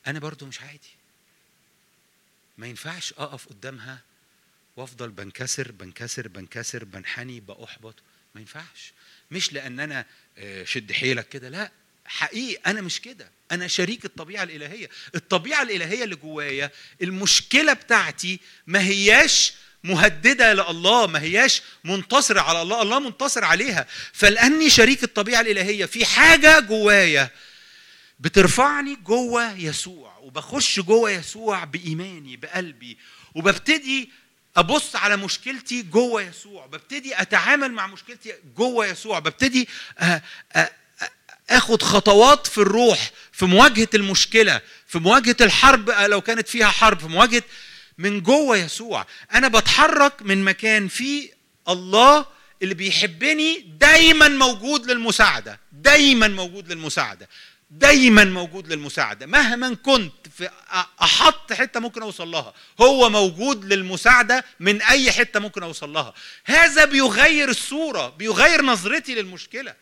[0.07, 0.97] أنا برضو مش عادي.
[2.57, 4.01] ما ينفعش أقف قدامها
[4.77, 7.95] وأفضل بنكسر بنكسر بنكسر بنحني بأحبط.
[8.37, 8.93] ما ينفعش.
[9.31, 10.05] مش لأن أنا
[10.37, 11.71] آه، شد حيلك كده لا
[12.05, 13.31] حقيقي أنا مش كده.
[13.51, 14.89] أنا شريك الطبيعة الإلهية.
[15.15, 16.71] الطبيعة الإلهية اللي جوايا
[17.01, 22.81] المشكلة بتاعتي ما هياش مهددة لله ما هياش منتصرة على الله.
[22.81, 23.87] الله منتصر عليها.
[24.13, 27.29] فلأني شريك الطبيعة الإلهية في حاجة جوايا
[28.19, 32.97] بترفعني جوه يسوع وبخش جوه يسوع بإيماني بقلبي
[33.35, 34.09] وببتدي
[34.57, 39.67] أبص على مشكلتي جوه يسوع ببتدي أتعامل مع مشكلتي جوه يسوع ببتدي
[39.99, 40.07] أ- أ-
[40.57, 41.07] أ-
[41.49, 47.07] آخد خطوات في الروح في مواجهة المشكلة في مواجهة الحرب لو كانت فيها حرب في
[47.07, 47.43] مواجهة
[47.97, 49.05] من جوه يسوع.
[49.33, 51.29] أنا بتحرك من مكان فيه
[51.69, 52.25] الله
[52.61, 57.29] اللي بيحبني دايما موجود للمساعدة دايما موجود للمساعدة.
[57.69, 59.25] دايما موجود للمساعدة.
[59.25, 60.49] مهما كنت في
[61.01, 62.53] أحط حتة ممكن أوصل لها.
[62.81, 66.13] هو موجود للمساعدة من أي حتة ممكن أوصل لها.
[66.45, 69.75] هذا بيغير الصورة بيغير نظرتي للمشكلة.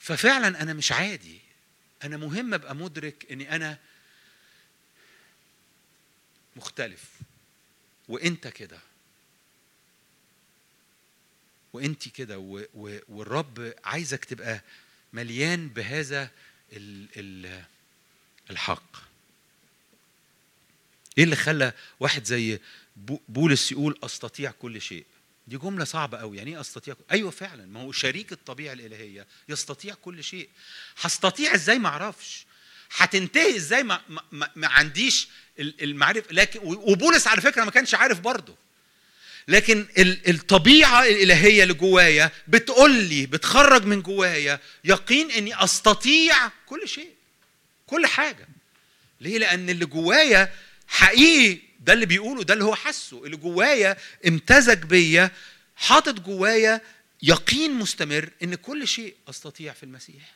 [0.00, 1.40] ففعلا أنا مش عادي.
[2.04, 3.78] أنا مهم أبقى مدرك إني أنا
[6.56, 7.04] مختلف.
[8.08, 8.78] وإنت كده.
[11.72, 12.38] وانت كده.
[13.08, 14.60] والرب عايزك تبقى
[15.16, 16.30] مليان بهذا
[16.72, 17.62] ال ال
[18.50, 18.96] الحق.
[21.18, 22.60] إيه اللي خلى واحد زي
[22.96, 25.06] بو- بولس يقول أستطيع كل شيء؟
[25.46, 27.66] دي جملة صعبة قوي يعني إيه أستطيع أيوه فعلا.
[27.66, 30.48] ما هو شريك الطبيعة الإلهية يستطيع كل شيء.
[31.00, 32.46] هستطيع إزاي؟ ما أعرفش.
[32.96, 34.00] هتنتهي إزاي؟ ما,
[34.32, 36.32] ما, ما, عنديش ال- المعرفة.
[36.32, 38.56] لكن وبولس على فكرة ما كانش عارف برضه.
[39.48, 46.88] لكن ال- الطبيعة الإلهية اللي جوايا بتقول لي بتخرج من جوايا يقين إني أستطيع كل
[46.88, 47.10] شيء
[47.86, 48.48] كل حاجة.
[49.20, 50.52] ليه؟ لأن اللي جوايا
[50.88, 55.30] حقيقي ده اللي بيقوله ده اللي هو حسه اللي جوايا امتزج بيا
[55.76, 56.80] حاطط جوايا
[57.22, 60.34] يقين مستمر إن كل شيء أستطيع في المسيح.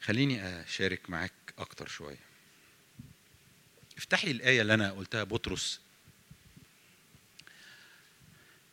[0.00, 2.18] خليني أشارك معاك أكتر شوية.
[3.98, 5.80] افتحي الآية اللي أنا قلتها بطرس.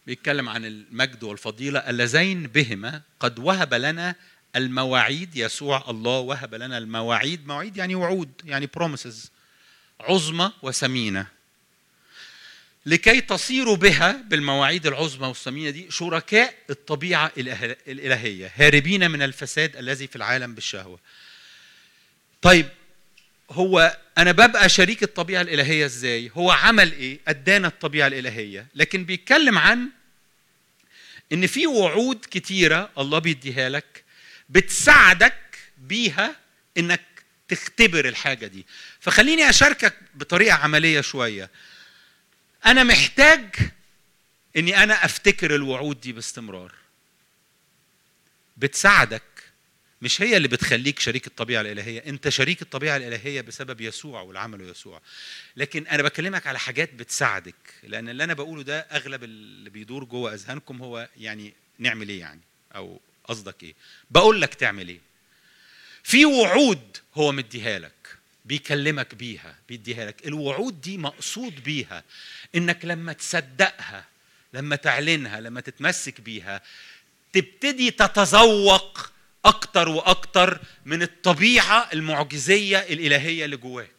[0.07, 1.79] بيتكلم عن المجد والفضيلة.
[1.79, 4.15] اللذين بهما قد وهب لنا
[4.55, 7.47] المواعيد يسوع الله وهب لنا المواعيد.
[7.47, 9.29] مواعيد يعني وعود يعني promises.
[9.99, 11.27] عظمى وثمينة.
[12.85, 20.07] لكي تصيروا بها بالمواعيد العظمى والثمينة دي شركاء الطبيعة الإله- الإلهية هاربين من الفساد الذي
[20.07, 20.99] في العالم بالشهوة.
[22.41, 22.69] طيب
[23.51, 28.67] هو أنا ببقى شريك الطبيعة الإلهية إزاي؟ هو عمل إيه؟ أدانا الطبيعة الإلهية.
[28.75, 29.89] لكن بيتكلم عن
[31.33, 34.03] إن في وعود كتيرة الله بيديها لك
[34.49, 36.35] بتساعدك بيها
[36.77, 37.01] إنك
[37.47, 38.65] تختبر الحاجة دي.
[38.99, 41.49] فخليني أشاركك بطريقة عملية شوية.
[42.65, 43.55] أنا محتاج
[44.57, 46.71] إني أنا أفتكر الوعود دي باستمرار.
[48.57, 49.21] بتساعدك
[50.01, 55.01] مش هي اللي بتخليك شريك الطبيعة الإلهية أنت شريك الطبيعة الإلهية بسبب يسوع والعمل يسوع.
[55.55, 60.33] لكن أنا بكلمك على حاجات بتساعدك لأن اللي أنا بقوله ده أغلب اللي بيدور جوه
[60.33, 62.41] أذهانكم هو يعني نعمل إيه يعني؟
[62.75, 63.73] أو قصدك إيه؟
[64.11, 64.99] بقول لك تعمل إيه؟
[66.03, 70.27] في وعود هو مديها لك بيكلمك بيها بيديها لك.
[70.27, 72.03] الوعود دي مقصود بيها
[72.55, 74.05] إنك لما تصدقها
[74.53, 76.61] لما تعلنها لما تتمسك بيها
[77.33, 79.11] تبتدي تتذوق
[79.45, 83.91] أكتر وأكتر من الطبيعة المعجزية الإلهية اللي جواك.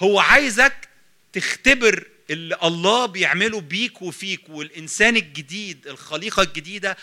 [0.00, 0.88] هو عايزك
[1.32, 6.96] تختبر اللي الله بيعمله بيك وفيك والإنسان الجديد الخليقة الجديدة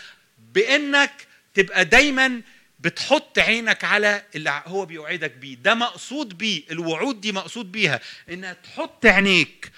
[0.54, 2.40] بإنك تبقى دايما
[2.80, 5.54] بتحط عينك على اللي هو بيوعدك بيه.
[5.54, 9.72] ده مقصود بيه الوعود دي مقصود بيها إنها تحط عينيك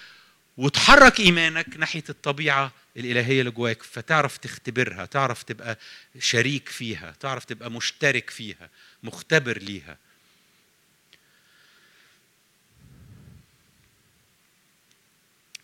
[0.57, 5.79] وتحرك إيمانك ناحية الطبيعة الإلهية اللي جواك فتعرف تختبرها تعرف تبقى
[6.19, 8.71] شريك فيها تعرف تبقى مشترك فيها
[9.03, 9.99] مختبر ليها.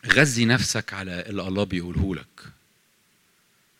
[0.07, 2.41] غذي نفسك على اللي الله بيقوله لك.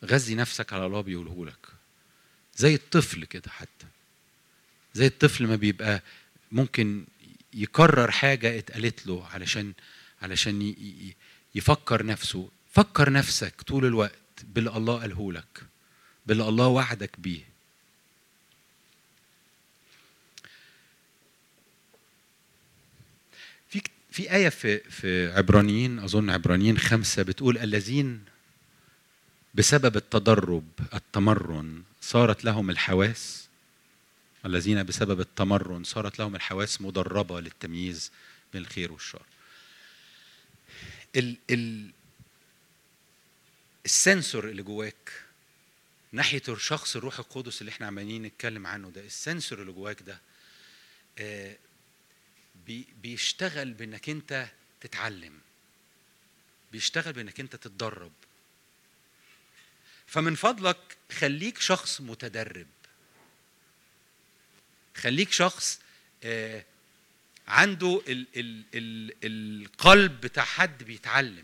[0.05, 1.67] غذي نفسك على الله بيقوله لك.
[2.57, 3.85] زي الطفل كده حتى.
[4.93, 6.01] زي الطفل ما بيبقى
[6.51, 7.05] ممكن
[7.53, 9.73] يكرر حاجة اتقالت له علشان
[10.21, 10.75] علشان
[11.55, 12.49] يفكر نفسه.
[12.73, 15.63] فكر نفسك طول الوقت باللي الله قاله لك
[16.25, 17.51] باللي الله وعدك بيه.
[23.69, 28.25] في في آية في في عبرانيين أظن عبرانيين خمسة بتقول الذين
[29.53, 33.47] بسبب التدرب التمرن صارت لهم الحواس.
[34.45, 38.11] الذين بسبب التمرن صارت لهم الحواس مدربة للتمييز
[38.53, 39.21] بين الخير والشر.
[41.15, 41.91] ال ال
[43.85, 45.11] السنسور اللي جواك
[46.11, 50.21] ناحية الشخص الروح القدس اللي إحنا عمالين نتكلم عنه ده السنسور اللي جواك ده
[51.19, 51.57] آه،
[52.65, 54.47] بي- بيشتغل بإنك أنت
[54.81, 55.39] تتعلم
[56.71, 58.11] بيشتغل بإنك أنت تتدرب.
[60.07, 62.67] فمن فضلك خليك شخص متدرب.
[64.95, 65.79] خليك شخص
[66.23, 66.65] آه،
[67.47, 71.43] عنده ال ال ال القلب بتاع حد بيتعلم.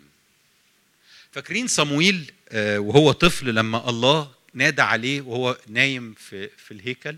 [1.32, 7.16] فاكرين صمويل آه، وهو طفل لما الله نادى عليه وهو نايم في في الهيكل؟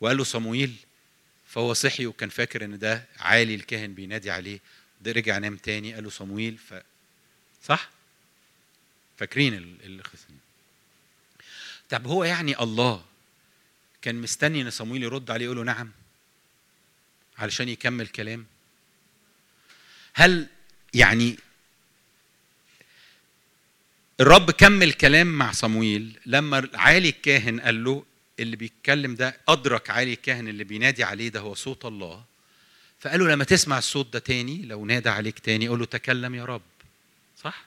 [0.00, 0.74] وقال له صمويل
[1.46, 4.60] فهو صحي وكان فاكر إن ده عالي الكاهن بينادي عليه.
[5.00, 6.74] ده رجع نام تاني قال له صمويل ف
[7.64, 7.90] صح؟
[9.18, 10.24] فاكرين ال- القصة
[11.90, 13.04] طب هو يعني الله
[14.02, 15.90] كان مستني إن صمويل يرد عليه يقول له نعم؟
[17.38, 18.46] علشان يكمل كلام؟
[20.14, 20.46] هل
[20.94, 21.36] يعني
[24.20, 28.04] الرب كمل كلام مع صمويل لما عالي الكاهن قال له
[28.40, 32.24] اللي بيتكلم ده أدرك عالي الكاهن اللي بينادي عليه ده هو صوت الله.
[33.00, 36.44] فقال له لما تسمع الصوت ده تاني لو نادى عليك تاني قول له تكلم يا
[36.44, 36.62] رب.
[37.42, 37.64] صح؟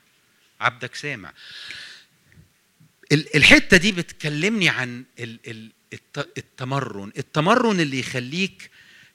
[0.62, 1.34] عبدك سامع.
[3.12, 7.12] ال- الحتة دي بتكلمني عن ال- ال- الت- التمرن.
[7.18, 8.70] التمرن اللي يخليك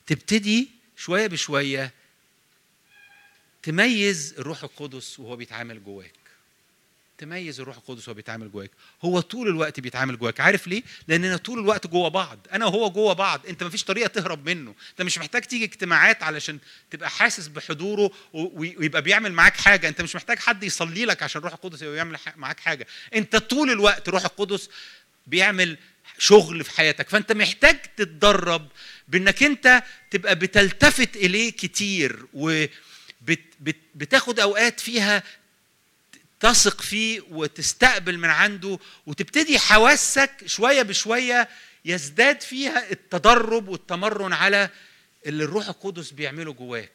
[0.07, 1.93] تبتدي شوية بشوية
[3.63, 6.13] تميز الروح القدس وهو بيتعامل جواك.
[7.19, 8.71] تميز الروح القدس وهو بيتعامل جواك.
[9.05, 10.41] هو طول الوقت بيتعامل جواك.
[10.41, 12.39] عارف ليه؟ لأننا طول الوقت جوا بعض.
[12.53, 13.47] أنا وهو جوا بعض.
[13.47, 14.75] أنت مفيش طريقة تهرب منه.
[14.91, 16.59] أنت مش محتاج تيجي اجتماعات علشان
[16.91, 19.89] تبقى حاسس بحضوره ويبقى بيعمل معاك حاجة.
[19.89, 22.87] أنت مش محتاج حد يصلي لك عشان روح القدس يبقى يعمل ح- معاك حاجة.
[23.15, 24.69] أنت طول الوقت روح القدس
[25.27, 25.79] بيعمل
[26.23, 28.69] شغل في حياتك فأنت محتاج تتدرب
[29.09, 32.27] بأنك أنت تبقى بتلتفت إليه كتير
[33.95, 35.23] وبتاخد أوقات فيها
[36.41, 41.49] تثق فيه وتستقبل من عنده وتبتدي حواسك شوية بشوية
[41.85, 44.69] يزداد فيها التدرب والتمرن على
[45.27, 46.93] اللي الروح القدس بيعمله جواك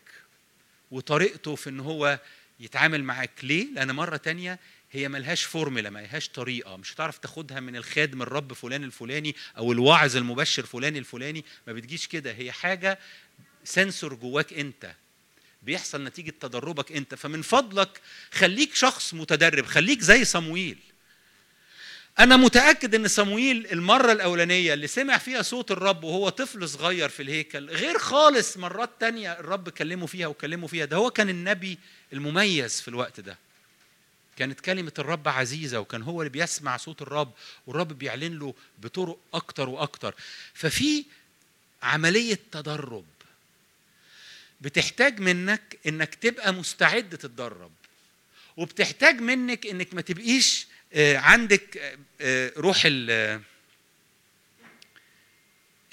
[0.91, 2.19] وطريقته في إن هو
[2.59, 4.59] يتعامل معاك ليه؟ لأن مرة تانية
[4.97, 10.17] هي ملهاش فورمولا ملهاش طريقة مش هتعرف تاخدها من الخادم الرب فلان الفلاني أو الواعظ
[10.17, 12.31] المبشر فلان الفلاني ما بتجيش كده.
[12.31, 12.99] هي حاجة
[13.63, 14.91] سنسور جواك أنت.
[15.63, 17.15] بيحصل نتيجة تدربك أنت.
[17.15, 20.77] فمن فضلك خليك شخص متدرب خليك زي صمويل.
[22.19, 27.23] أنا متأكد إن صمويل المرة الأولانية اللي سمع فيها صوت الرب وهو طفل صغير في
[27.23, 30.85] الهيكل غير خالص مرات تانية الرب كلمه فيها وكلمه فيها.
[30.85, 31.77] ده هو كان النبي
[32.13, 33.46] المميز في الوقت ده.
[34.38, 37.31] كانت كلمة الرب عزيزة وكان هو اللي بيسمع صوت الرب
[37.67, 40.15] والرب بيعلن له بطرق أكتر وأكتر.
[40.53, 41.05] ففي
[41.83, 43.05] عملية تدرب.
[44.61, 47.71] بتحتاج منك إنك تبقى مستعد تتدرب.
[48.57, 53.41] وبتحتاج منك إنك ما تبقيش آه، عندك آه، آه، روح ال-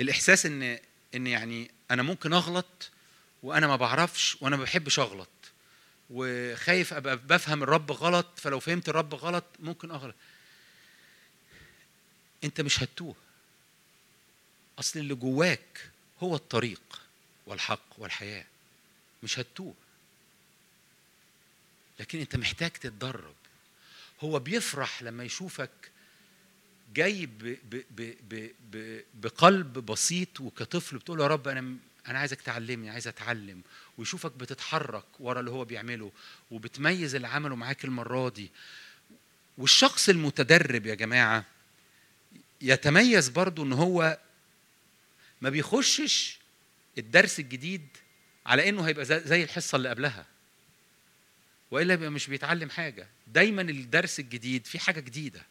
[0.00, 0.78] الإحساس إن
[1.14, 2.90] إن يعني أنا ممكن أغلط
[3.42, 5.28] وأنا ما بعرفش وأنا ما بحبش أغلط.
[6.10, 10.14] وخايف أبقى بفهم الرب غلط فلو فهمت الرب غلط ممكن أغلط.
[12.44, 13.14] أنت مش هتوه
[14.78, 15.90] أصل اللي جواك
[16.22, 17.00] هو الطريق
[17.46, 18.44] والحق والحياة.
[19.22, 19.74] مش هتوه
[22.00, 23.34] لكن أنت محتاج تتدرب.
[24.20, 25.70] هو بيفرح لما يشوفك
[26.94, 27.28] جاي
[29.14, 31.76] بقلب بسيط وكطفل بتقول يا رب أنا
[32.08, 33.62] أنا عايزك تعلمني عايز أتعلم.
[33.98, 36.12] ويشوفك بتتحرك ورا اللي هو بيعمله
[36.50, 38.50] وبتميز اللي عمله معاك المرة دي.
[39.58, 41.44] والشخص المتدرب يا جماعة
[42.60, 44.18] يتميز برضو إن هو
[45.40, 46.38] ما بيخشش
[46.98, 47.88] الدرس الجديد
[48.46, 50.26] على إنه هيبقى زي الحصة اللي قبلها.
[51.70, 53.08] وإلا يبقى مش بيتعلم حاجة.
[53.26, 55.42] دايما الدرس الجديد في حاجة جديدة.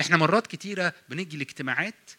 [0.00, 2.10] إحنا مرات كتيرة بنيجي الاجتماعات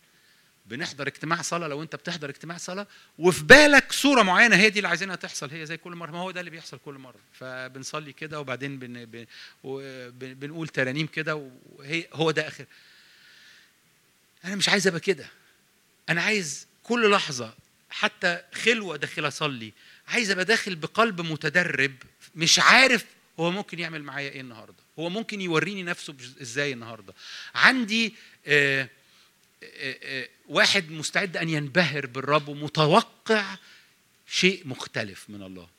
[0.65, 2.87] بنحضر اجتماع صلاة لو انت بتحضر اجتماع صلاة
[3.19, 6.31] وفي بالك صورة معينة هي دي اللي عايزينها تحصل هي زي كل مرة ما هو
[6.31, 7.19] ده اللي بيحصل كل مرة.
[7.33, 9.25] فبنصلي كده وبعدين بن بن
[10.33, 12.65] بنقول ترانيم كده وهي هو ده آخر.
[14.45, 15.25] أنا مش عايز أبقى كده.
[16.09, 17.53] أنا عايز كل لحظة
[17.89, 19.73] حتى خلوة داخل أصلي
[20.07, 21.95] عايز أبقى داخل بقلب متدرب
[22.35, 23.05] مش عارف
[23.39, 24.83] هو ممكن يعمل معايا إيه النهارده.
[24.99, 27.13] هو ممكن يوريني نفسه إزاي النهارده.
[27.55, 28.15] عندي
[28.47, 28.89] آه،
[30.47, 33.57] واحد مستعد أن ينبهر بالرب ومتوقع
[34.27, 35.69] شيء مختلف من الله.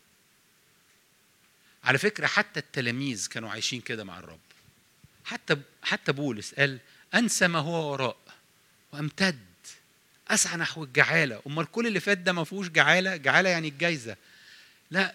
[1.84, 4.40] على فكرة حتى التلاميذ كانوا عايشين كده مع الرب.
[5.24, 6.78] حتى حتى بولس قال
[7.14, 8.16] أنسى ما هو وراء
[8.92, 9.38] وأمتد.
[10.28, 11.42] أسعى نحو الجعالة.
[11.46, 14.16] أمال كل اللي فات ده ما فيهوش جعالة؟ جعالة يعني الجايزة.
[14.90, 15.14] لا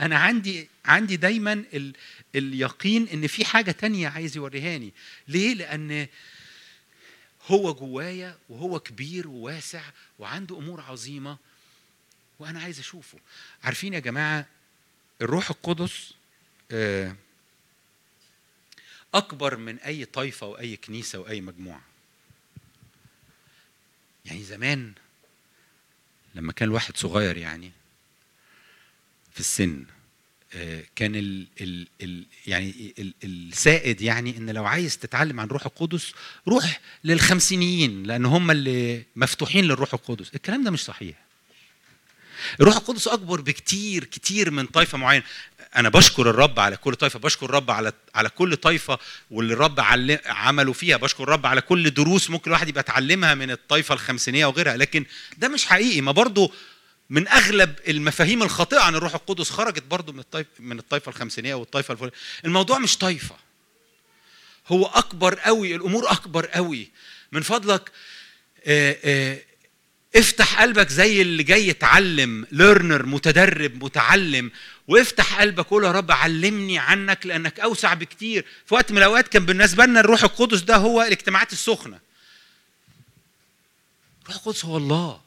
[0.00, 1.94] أنا عندي عندي دايما ال
[2.34, 4.92] اليقين إن في حاجة تانية عايز يوريهاني.
[5.28, 6.06] ليه؟ لأن
[7.46, 9.82] هو جوايا وهو كبير وواسع
[10.18, 11.38] وعنده أمور عظيمة
[12.38, 13.18] وأنا عايز أشوفه.
[13.62, 14.46] عارفين يا جماعة
[15.20, 16.14] الروح القدس
[16.70, 17.16] آه،
[19.14, 21.82] أكبر من أي طائفه واي كنيسة واي مجموعة.
[24.24, 24.92] يعني زمان
[26.34, 27.72] لما كان الواحد صغير يعني
[29.32, 29.84] في السن
[30.96, 36.12] كان ال ال ال يعني ال السائد يعني إن لو عايز تتعلم عن روح القدس
[36.48, 40.30] روح للخمسينيين لأن هم اللي مفتوحين للروح القدس.
[40.34, 41.16] الكلام ده مش صحيح.
[42.60, 45.24] الروح القدس أكبر بكتير كتير من طائفة معينة.
[45.76, 48.98] أنا بشكر الرب على كل طائفة بشكر الرب على على كل طائفة
[49.30, 49.80] واللي الرب
[50.26, 50.96] عمله فيها.
[50.96, 54.76] بشكر الرب على كل دروس ممكن الواحد يبقى اتعلمها من الطائفة الخمسينية وغيرها.
[54.76, 55.04] لكن
[55.38, 56.00] ده مش حقيقي.
[56.00, 56.52] ما برضه
[57.10, 61.92] من أغلب المفاهيم الخاطئة عن الروح القدس خرجت برضه من الطائفه من الطائفه الخمسينية والطائفه
[61.92, 62.10] الفل...
[62.44, 63.36] الموضوع مش طائفه
[64.68, 66.90] هو أكبر قوي الأمور أكبر قوي.
[67.32, 67.90] من فضلك
[70.16, 74.50] افتح قلبك زي اللي جاي يتعلم ليرنر متدرب متعلم.
[74.88, 78.44] وافتح قلبك قول يا رب علمني عنك لأنك أوسع بكتير.
[78.66, 81.98] في وقت من الأوقات كان بالنسبة لنا الروح القدس ده هو الاجتماعات السخنة.
[84.22, 85.25] الروح القدس هو الله.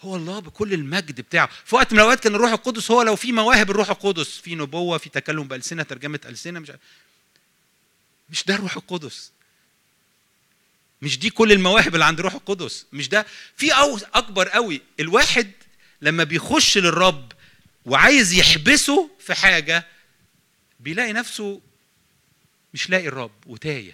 [0.00, 1.50] هو الله بكل المجد بتاعه.
[1.64, 4.38] في وقت من الأوقات كان الروح القدس هو لو في مواهب الروح القدس.
[4.38, 6.72] في نبوة في تكلم بألسنة ترجمة ألسنة مش
[8.30, 9.32] مش ده الروح القدس.
[11.02, 12.86] مش دي كل المواهب اللي عند الروح القدس.
[12.92, 13.26] مش ده.
[13.56, 14.80] في أو أكبر قوي.
[15.00, 15.50] الواحد
[16.02, 17.32] لما بيخش للرب
[17.86, 19.86] وعايز يحبسه في حاجة
[20.80, 21.60] بيلاقي نفسه
[22.74, 23.92] مش لاقي الرب وتايه.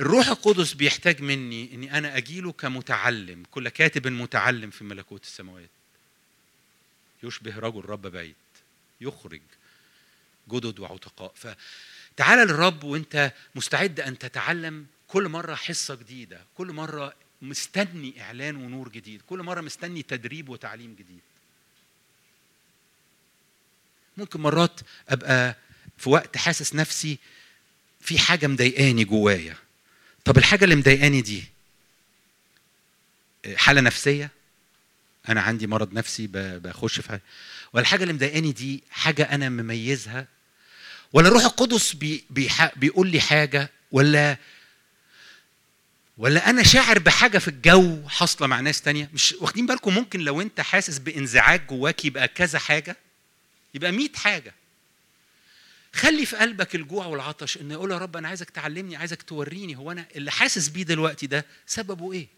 [0.00, 5.70] الروح القدس بيحتاج مني إني أنا أجيله كمتعلم كل كاتب متعلم في ملكوت السماوات.
[7.22, 8.36] يشبه رجل رب بيت
[9.00, 9.40] يخرج
[10.50, 11.32] جدد وعتقاء.
[11.34, 18.88] فتعال للرب وأنت مستعد أن تتعلم كل مرة حصة جديدة كل مرة مستني إعلان ونور
[18.88, 21.20] جديد كل مرة مستني تدريب وتعليم جديد.
[24.16, 25.56] ممكن مرات أبقى
[25.98, 27.18] في وقت حاسس نفسي
[28.00, 29.56] في حاجة مضايقاني جوايا.
[30.24, 31.44] طب الحاجة اللي مضايقاني دي
[33.56, 34.30] حالة نفسية؟
[35.28, 37.20] أنا عندي مرض نفسي بخش في
[37.72, 40.26] ولا الحاجة اللي مضايقاني دي حاجة أنا مميزها؟
[41.12, 42.24] ولا الروح القدس بي
[42.76, 44.36] بيقول لي حاجة؟ ولا
[46.18, 50.40] ولا أنا شاعر بحاجة في الجو حاصلة مع ناس تانية؟ مش واخدين بالكم ممكن لو
[50.40, 52.96] أنت حاسس بإنزعاج جواك يبقى كذا حاجة؟
[53.74, 54.54] يبقى مئة حاجة.
[55.92, 59.92] خلي في قلبك الجوع والعطش إن يقول يا رب أنا عايزك تعلمني عايزك توريني هو
[59.92, 62.28] أنا اللي حاسس بيه دلوقتي ده سببه إيه؟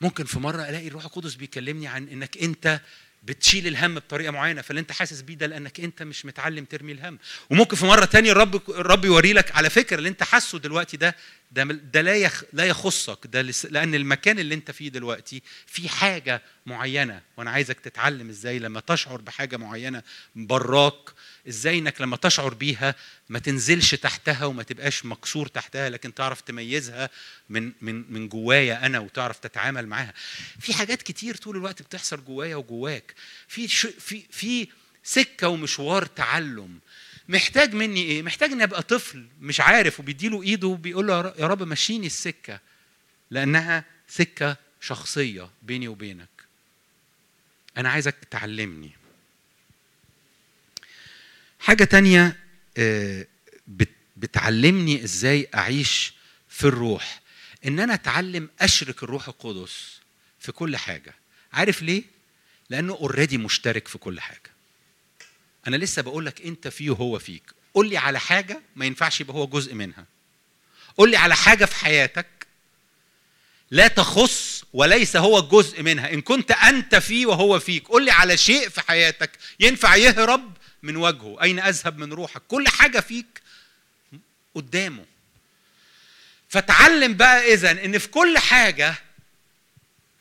[0.00, 2.80] ممكن في مرة ألاقي الروح القدس بيكلمني عن إنك أنت
[3.24, 7.18] بتشيل الهم بطريقة معينة فاللي انت حاسس بيه ده لأنك انت مش متعلم ترمي الهم.
[7.50, 11.16] وممكن في مرة تانية الرب الرب يوري لك على فكرة اللي انت حاسه دلوقتي ده
[11.52, 16.42] ده ده لا يخ لا يخصك ده لأن المكان اللي انت فيه دلوقتي في حاجة
[16.66, 17.22] معينة.
[17.36, 20.02] وأنا عايزك تتعلم إزاي لما تشعر بحاجة معينة
[20.36, 21.10] براك
[21.48, 22.94] إزاي انك لما تشعر بيها
[23.28, 27.10] ما تنزلش تحتها وما تبقاش مكسور تحتها لكن تعرف تميزها
[27.48, 30.14] من من من جوايا أنا وتعرف تتعامل معاها.
[30.60, 33.14] في حاجات كتير طول الوقت بتحصل جوايا وجواك.
[33.48, 34.68] في في في
[35.04, 36.78] سكة ومشوار تعلم.
[37.28, 41.62] محتاج مني إيه؟ محتاج اني ابقى طفل مش عارف وبيديله ايده وبيقول له يا رب
[41.62, 42.60] مشيني السكة.
[43.30, 46.28] لأنها سكة شخصية بيني وبينك.
[47.76, 48.90] أنا عايزك تعلمني.
[51.64, 52.36] حاجة تانية
[54.16, 56.12] بتعلمني إزاي أعيش
[56.48, 57.20] في الروح.
[57.66, 59.72] إن أنا أتعلم أشرك الروح القدس
[60.40, 61.14] في كل حاجة.
[61.52, 62.02] عارف ليه؟
[62.70, 64.50] لأنه اوريدي مشترك في كل حاجة.
[65.66, 67.42] أنا لسه بقول لك أنت فيه وهو فيك.
[67.74, 70.04] قول لي على حاجة ما ينفعش يبقى هو جزء منها.
[70.96, 72.26] قول لي على حاجة في حياتك
[73.70, 76.12] لا تخص وليس هو جزء منها.
[76.12, 77.88] إن كنت أنت فيه وهو فيك.
[77.88, 81.42] قول لي على شيء في حياتك ينفع يهرب من وجهه.
[81.42, 83.42] أين أذهب من روحك؟ كل حاجة فيك
[84.54, 85.04] قدامه.
[86.48, 88.94] فتعلم بقى إذا إن في كل حاجة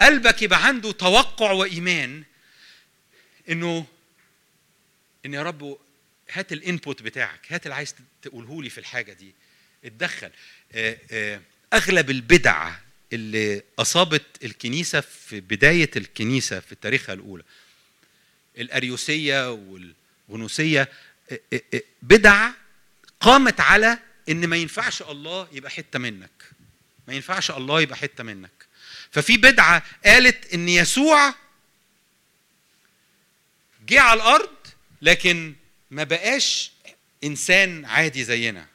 [0.01, 2.23] قلبك يبقى عنده توقع وإيمان
[3.49, 3.85] إنه
[5.25, 5.77] إن يا رب
[6.31, 9.33] هات الانبوت بتاعك هات اللي عايز تقوله لي في الحاجة دي.
[9.85, 10.29] اتدخل.
[11.73, 12.71] أغلب البدع
[13.13, 17.43] اللي أصابت الكنيسة في بداية الكنيسة في تاريخها الأولى
[18.57, 19.93] الأريوسية وال
[20.33, 20.89] غنوسيه
[22.01, 22.49] بدع
[23.19, 26.31] قامت على إن ما ينفعش الله يبقى حتة منك.
[27.07, 28.51] ما ينفعش الله يبقى حتة منك.
[29.11, 31.35] ففي بدعة قالت إن يسوع
[33.87, 34.49] جه على الأرض
[35.01, 35.55] لكن
[35.91, 36.71] ما بقاش
[37.23, 38.67] إنسان عادي زينا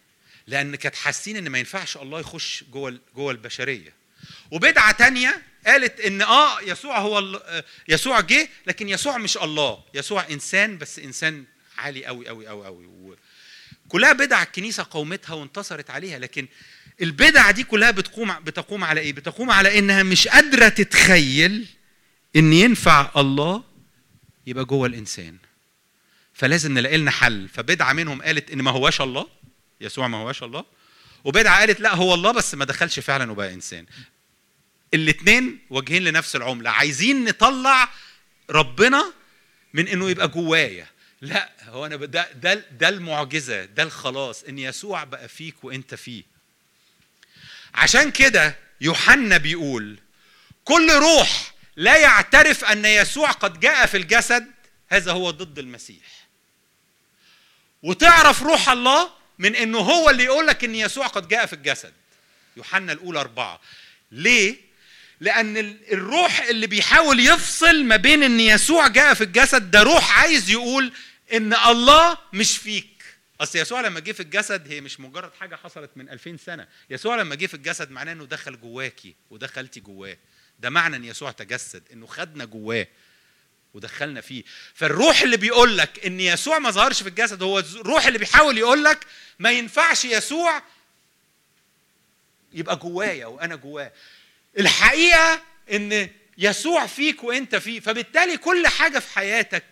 [0.47, 3.93] لأن كانت حاسين إن ما ينفعش الله يخش جوه جوه البشرية.
[4.51, 7.43] وبدعة تانية قالت إن آه يسوع هو
[7.89, 9.85] يسوع جه لكن يسوع مش الله.
[9.95, 11.45] يسوع إنسان بس إنسان
[11.79, 13.17] عالي قوي قوي قوي قوي
[13.89, 16.49] كلها بدع الكنيسة قومتها وانتصرت عليها لكن
[17.03, 21.67] البدع دي كلها بتقوم بتقوم على إيه؟ بتقوم على إنها مش قادرة تتخيل
[22.37, 23.65] إن ينفع الله
[24.47, 25.37] يبقى جوه الإنسان.
[26.35, 27.49] فلازم نلاقي لنا حل.
[27.49, 29.27] فبدعة منهم قالت إن ما هواش الله
[29.81, 30.65] يسوع ما هواش الله.
[31.25, 33.87] وبدعة قالت لا هو الله بس ما دخلش فعلا وبقى إنسان.
[34.95, 36.71] الاثنين واجهين لنفس العملة.
[36.71, 37.89] عايزين نطلع
[38.51, 39.13] ربنا
[39.75, 40.87] من إنه يبقى جوايا.
[41.21, 46.23] لا هو أنا ده ده ده المعجزة ده الخلاص إن يسوع بقى فيك وأنت فيه.
[47.75, 49.99] عشان كده يوحنا بيقول
[50.65, 54.47] كل روح لا يعترف أن يسوع قد جاء في الجسد
[54.89, 56.27] هذا هو ضد المسيح.
[57.83, 61.93] وتعرف روح الله من إنه هو اللي يقول لك إن يسوع قد جاء في الجسد.
[62.57, 63.61] يوحنا الأولى أربعة.
[64.13, 64.68] ليه؟
[65.23, 70.51] ال- الروح اللي بيحاول يفصل ما بين إن يسوع جاء في الجسد ده روح عايز
[70.51, 70.93] يقول
[71.33, 72.89] إن الله مش فيك.
[73.41, 76.67] أصل يسوع لما جه في الجسد هي مش مجرد حاجة حصلت من 2000 سنة.
[76.91, 80.17] يسوع لما جه في الجسد معناه إنه دخل جواكي ودخلتي جواه.
[80.61, 82.87] ده معنى إن يسوع تجسد إنه خدنا جواه
[83.75, 84.43] ودخلنا فيه.
[84.75, 88.85] فالروح اللي بيقول لك إن يسوع ما ظهرش في الجسد هو الروح اللي بيحاول يقول
[88.85, 89.07] لك
[89.39, 90.63] ما ينفعش يسوع
[92.53, 93.93] يبقى جوايا وأنا جواه.
[94.59, 95.43] الحقيقة
[95.73, 96.09] إن
[96.39, 99.65] يسوع فيك وأنت فيه فبالتالي كل حاجة في حياتك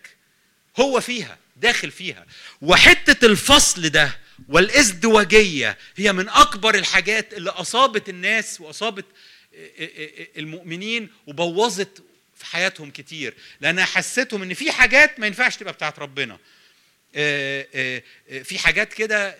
[0.79, 2.25] هو فيها داخل فيها.
[2.61, 9.05] وحتة الفصل ده والإزدواجية هي من أكبر الحاجات اللي أصابت الناس وأصابت
[10.37, 12.03] المؤمنين وبوظت
[12.35, 13.33] في حياتهم كتير.
[13.61, 16.37] لانها حسيتهم إن في حاجات ما ينفعش تبقى بتاعت ربنا.
[18.43, 19.37] في حاجات كده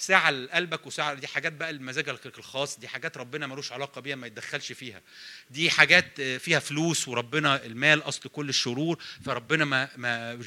[0.00, 4.26] ساعة لقلبك وساعة دي حاجات بقى لمزاجك الخاص دي حاجات ربنا ملوش علاقة بيها ما
[4.26, 5.00] يتدخلش فيها.
[5.50, 10.38] دي حاجات آه، فيها فلوس وربنا المال أصل كل الشرور فربنا ما ما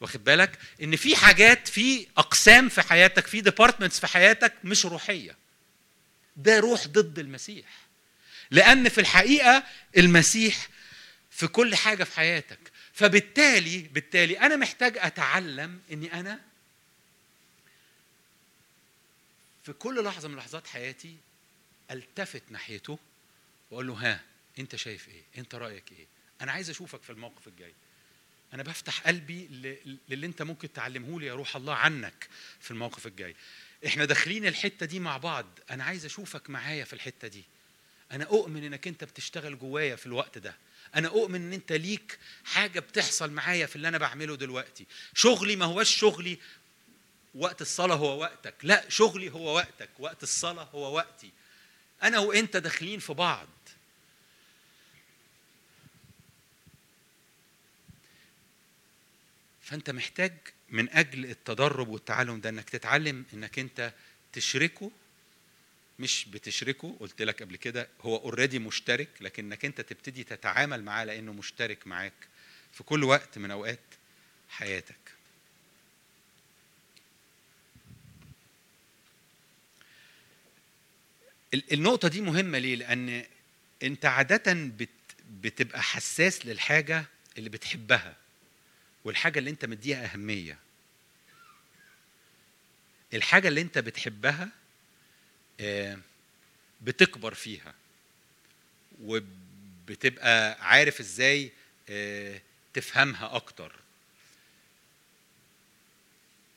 [0.00, 5.36] واخد بالك؟ إن في حاجات في أقسام في حياتك في ديبارتمنتس في حياتك مش روحية.
[6.36, 7.66] ده روح ضد المسيح.
[8.50, 9.62] لأن في الحقيقة
[9.96, 10.68] المسيح
[11.30, 12.58] في كل حاجة في حياتك.
[12.92, 16.47] فبالتالي بالتالي أنا محتاج أتعلم إني أنا
[19.68, 21.16] في كل لحظة من لحظات حياتي
[21.90, 22.98] ألتفت ناحيته
[23.70, 24.20] وأقول له ها
[24.58, 26.06] أنت شايف إيه؟ أنت رأيك إيه؟
[26.40, 27.72] أنا عايز أشوفك في الموقف الجاي.
[28.54, 29.46] أنا بفتح قلبي
[30.08, 32.28] للي أنت ممكن تعلمه لي يا روح الله عنك
[32.60, 33.36] في الموقف الجاي.
[33.86, 35.46] إحنا داخلين الحتة دي مع بعض.
[35.70, 37.44] أنا عايز أشوفك معايا في الحتة دي.
[38.12, 40.56] أنا أؤمن إنك أنت بتشتغل جوايا في الوقت ده.
[40.94, 44.86] أنا أؤمن إن أنت ليك حاجة بتحصل معايا في اللي أنا بعمله دلوقتي.
[45.14, 46.38] شغلي ما هوش شغلي
[47.38, 48.54] وقت الصلاة هو وقتك.
[48.62, 49.88] لا شغلي هو وقتك.
[49.98, 51.30] وقت الصلاة هو وقتي.
[52.02, 53.48] أنا وأنت داخلين في بعض.
[59.62, 60.32] فأنت محتاج
[60.68, 63.92] من أجل التدرب والتعلم ده إنك تتعلم إنك أنت
[64.32, 64.90] تشركه.
[65.98, 71.32] مش بتشركه قلت لك قبل كده هو اوريدي مشترك لكنك أنت تبتدي تتعامل معاه لأنه
[71.32, 72.28] مشترك معاك
[72.72, 73.80] في كل وقت من أوقات
[74.48, 75.17] حياتك.
[81.54, 83.24] النقطة دي مهمة ليه؟ لأن
[83.82, 84.88] أنت عادة بت
[85.40, 87.04] بتبقى حساس للحاجة
[87.38, 88.16] اللي بتحبها
[89.04, 90.58] والحاجة اللي أنت مديها أهمية.
[93.14, 94.48] الحاجة اللي أنت بتحبها
[95.60, 95.98] آه،
[96.82, 97.74] بتكبر فيها
[99.02, 101.52] وبتبقى عارف إزاي
[101.88, 102.40] آه،
[102.74, 103.72] تفهمها أكتر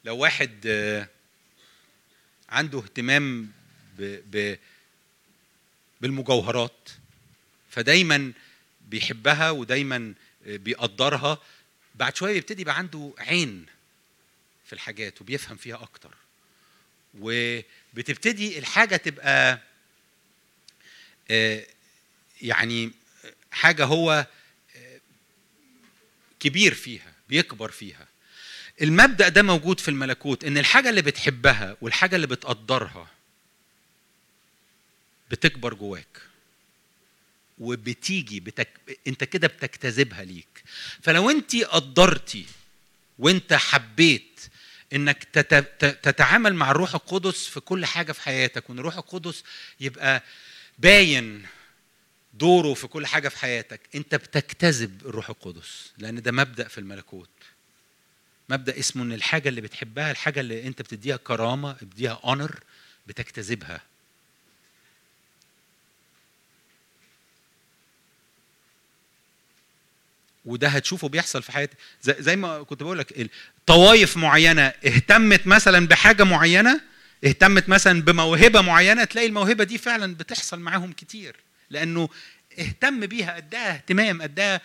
[0.05, 1.07] لو واحد آه،
[2.49, 3.51] عنده اهتمام
[3.97, 4.57] ب ب
[6.01, 6.89] بالمجوهرات.
[7.69, 8.33] فدايما
[8.89, 10.13] بيحبها ودايما
[10.45, 11.37] بيقدرها.
[11.95, 13.65] بعد شوية بيبتدي يبقى عنده عين
[14.65, 16.13] في الحاجات وبيفهم فيها أكتر.
[17.19, 19.59] وبتبتدي الحاجة تبقى
[21.31, 21.65] آه،
[22.41, 22.91] يعني
[23.51, 24.27] حاجة هو
[24.75, 24.99] آه،
[26.39, 28.07] كبير فيها بيكبر فيها.
[28.81, 33.07] المبدأ ده موجود في الملكوت إن الحاجة اللي بتحبها والحاجة اللي بتقدرها
[35.31, 36.21] بتكبر جواك.
[37.59, 38.69] وبتيجي بتك...
[39.07, 40.63] انت كده بتجتذبها ليك.
[41.01, 42.45] فلو انت قدرتي
[43.19, 44.41] وانت حبيت
[44.93, 45.23] انك
[46.03, 49.43] تتعامل مع الروح القدس في كل حاجة في حياتك وان الروح القدس
[49.79, 50.23] يبقى
[50.79, 51.45] باين
[52.33, 57.29] دوره في كل حاجة في حياتك انت بتجتذب الروح القدس لأن ده مبدأ في الملكوت.
[58.49, 62.59] مبدأ اسمه إن الحاجة اللي بتحبها الحاجة اللي انت بتديها كرامة بتديها اونر
[63.07, 63.81] بتجتذبها
[70.45, 71.75] وده هتشوفه بيحصل في حياتي.
[72.01, 73.29] زي, ما كنت بقول لك
[73.67, 76.81] طوائف معينة اهتمت مثلا بحاجة معينة
[77.25, 81.35] اهتمت مثلا بموهبة معينة تلاقي الموهبة دي فعلا بتحصل معاهم كتير.
[81.69, 82.09] لأنه
[82.59, 84.61] اهتم بيها اداها اهتمام اداها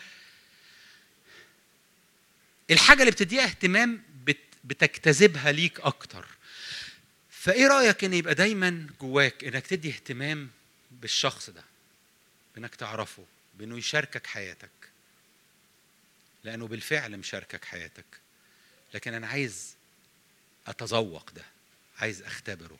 [2.70, 6.26] الحاجة اللي بتديها اهتمام بت بتجتذبها ليك أكتر.
[7.30, 10.48] فإيه رأيك إن يبقى دايما جواك إنك تدي اهتمام
[10.90, 11.62] بالشخص ده؟
[12.54, 13.24] بانك تعرفه
[13.58, 14.70] بإنه يشاركك حياتك.
[16.46, 18.04] لأنه بالفعل مشاركك حياتك.
[18.94, 19.76] لكن أنا عايز
[20.66, 21.44] أتذوق ده.
[21.98, 22.78] عايز أختبره.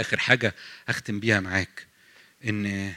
[0.00, 0.54] آخر حاجة
[0.88, 1.86] أختم بيها معاك
[2.44, 2.94] إن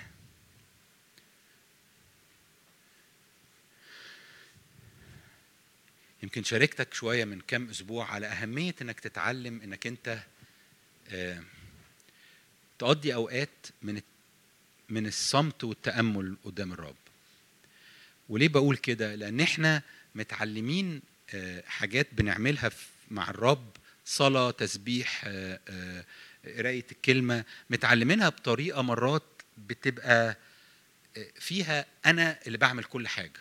[6.23, 10.23] يمكن شاركتك شوية من كام أسبوع على أهمية إنك تتعلم إنك أنت
[11.09, 11.43] آه،
[12.79, 14.01] تقضي أوقات من
[14.89, 16.95] من الصمت والتأمل قدام الرب.
[18.31, 19.81] وليه بقول كده؟ لأن إحنا
[20.15, 21.01] متعلمين
[21.33, 22.71] آه، حاجات بنعملها
[23.11, 26.05] مع الرب صلاة تسبيح آه، آه،
[26.57, 29.23] قرايه الكلمة متعلمينها بطريقة مرات
[29.57, 30.37] بتبقى
[31.39, 33.39] فيها أنا اللي بعمل كل حاجة.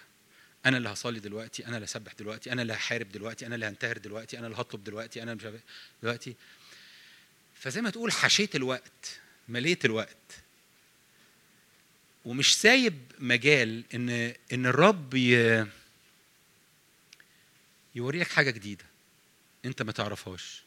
[0.66, 3.98] أنا اللي هصلي دلوقتي أنا اللي هسبح دلوقتي أنا اللي هحارب دلوقتي أنا اللي هنتهر
[3.98, 5.60] دلوقتي أنا اللي هطلب دلوقتي أنا مش إيه
[6.02, 6.34] دلوقتي.
[7.54, 10.42] فزي ما تقول حشيت الوقت مليت الوقت.
[12.24, 14.10] ومش سايب مجال إن
[14.52, 15.66] إن الرب ي...
[17.94, 18.84] يوريك حاجة جديدة
[19.64, 20.62] أنت ما تعرفهاش.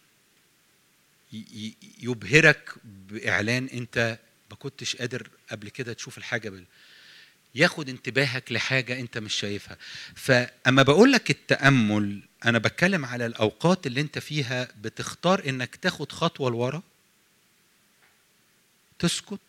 [2.02, 4.20] يبهرك بإعلان أنت
[4.52, 6.66] ما كنتش قادر قبل كده تشوف الحاجة بال...
[7.56, 9.78] ياخد انتباهك لحاجة أنت مش شايفها.
[10.16, 16.52] فأما بقول لك التأمل أنا بتكلم على الأوقات اللي أنت فيها بتختار إنك تاخد خطوة
[16.52, 16.82] لورا
[19.00, 19.40] تسكت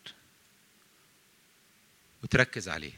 [2.24, 2.92] وتركز عليه.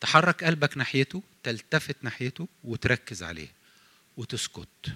[0.00, 3.48] تحرك قلبك ناحيته تلتفت ناحيته وتركز عليه
[4.16, 4.92] وتسكت.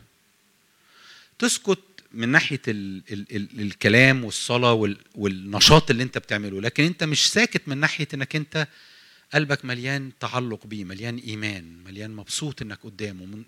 [1.38, 1.78] تسكت
[2.12, 7.30] من ناحية ال ال ال الكلام والصلاة وال والنشاط اللي انت بتعمله لكن انت مش
[7.30, 8.68] ساكت من ناحية انك انت
[9.34, 13.26] قلبك مليان تعلق بيه مليان إيمان مليان مبسوط إنك قدامه.
[13.26, 13.44] من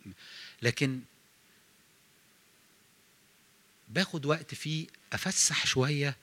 [0.63, 1.01] لكن
[3.89, 6.17] باخد وقت فيه أفسح شوية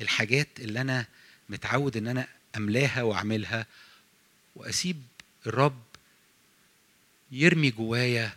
[0.00, 1.06] الحاجات اللي أنا
[1.48, 2.26] متعود إن أنا
[2.56, 3.66] أملاها واعملها
[4.56, 5.02] وأسيب
[5.46, 5.82] الرب
[7.30, 8.36] يرمي جوايا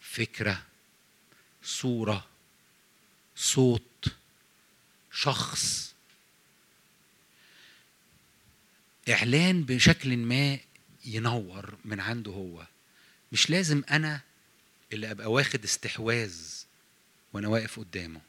[0.00, 0.62] فكرة
[1.62, 2.26] صورة
[3.36, 4.06] صوت
[5.12, 5.94] شخص.
[9.08, 10.58] إعلان بشكل ما
[11.04, 12.66] ينور من عنده هو.
[13.32, 14.20] مش لازم أنا
[14.92, 16.36] اللي أبقى واخد استحواذ
[17.32, 18.20] وأنا واقف قدامه.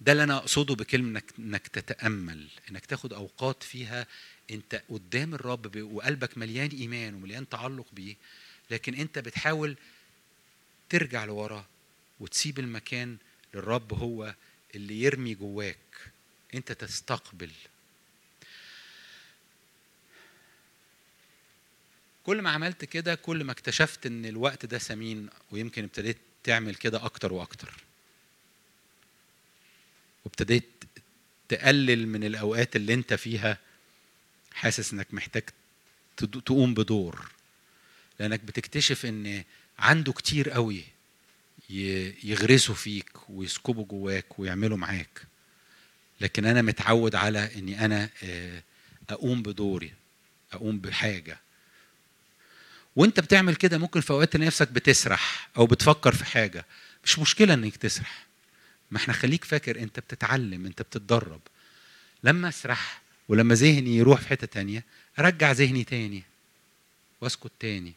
[0.00, 4.06] ده اللي أنا أقصده بكلمة انك إنك تتأمل إنك تاخد أوقات فيها
[4.50, 8.16] أنت قدام الرب وقلبك مليان إيمان ومليان تعلق بيه
[8.70, 9.76] لكن أنت بتحاول
[10.88, 11.66] ترجع لورا
[12.20, 13.16] وتسيب المكان
[13.54, 14.34] للرب هو
[14.74, 15.76] اللي يرمي جواك.
[16.54, 17.50] أنت تستقبل.
[22.24, 27.04] كل ما عملت كده كل ما اكتشفت إن الوقت ده ثمين ويمكن ابتديت تعمل كده
[27.04, 27.87] أكتر وأكتر.
[30.28, 30.84] وابتديت
[31.48, 33.58] تقلل من الأوقات اللي أنت فيها
[34.54, 35.42] حاسس إنك محتاج
[36.16, 37.30] تقوم بدور.
[38.20, 39.44] لأنك بتكتشف إن
[39.78, 40.84] عنده كتير قوي
[42.24, 45.22] يغرسوا فيك ويسكبوا جواك ويعملوا معاك.
[46.20, 48.62] لكن أنا متعود على إني أنا آه،
[49.10, 49.92] أقوم بدوري
[50.52, 51.38] أقوم بحاجة.
[52.96, 56.64] وأنت بتعمل كده ممكن في أوقات نفسك بتسرح أو بتفكر في حاجة.
[57.04, 58.27] مش مشكلة إنك تسرح.
[58.90, 61.40] ما إحنا خليك فاكر انت بتتعلم انت بتتدرب.
[62.24, 64.84] لما اسرح ولما ذهني يروح في حتة تانية
[65.18, 66.22] ارجع ذهني تاني
[67.20, 67.92] واسكت تاني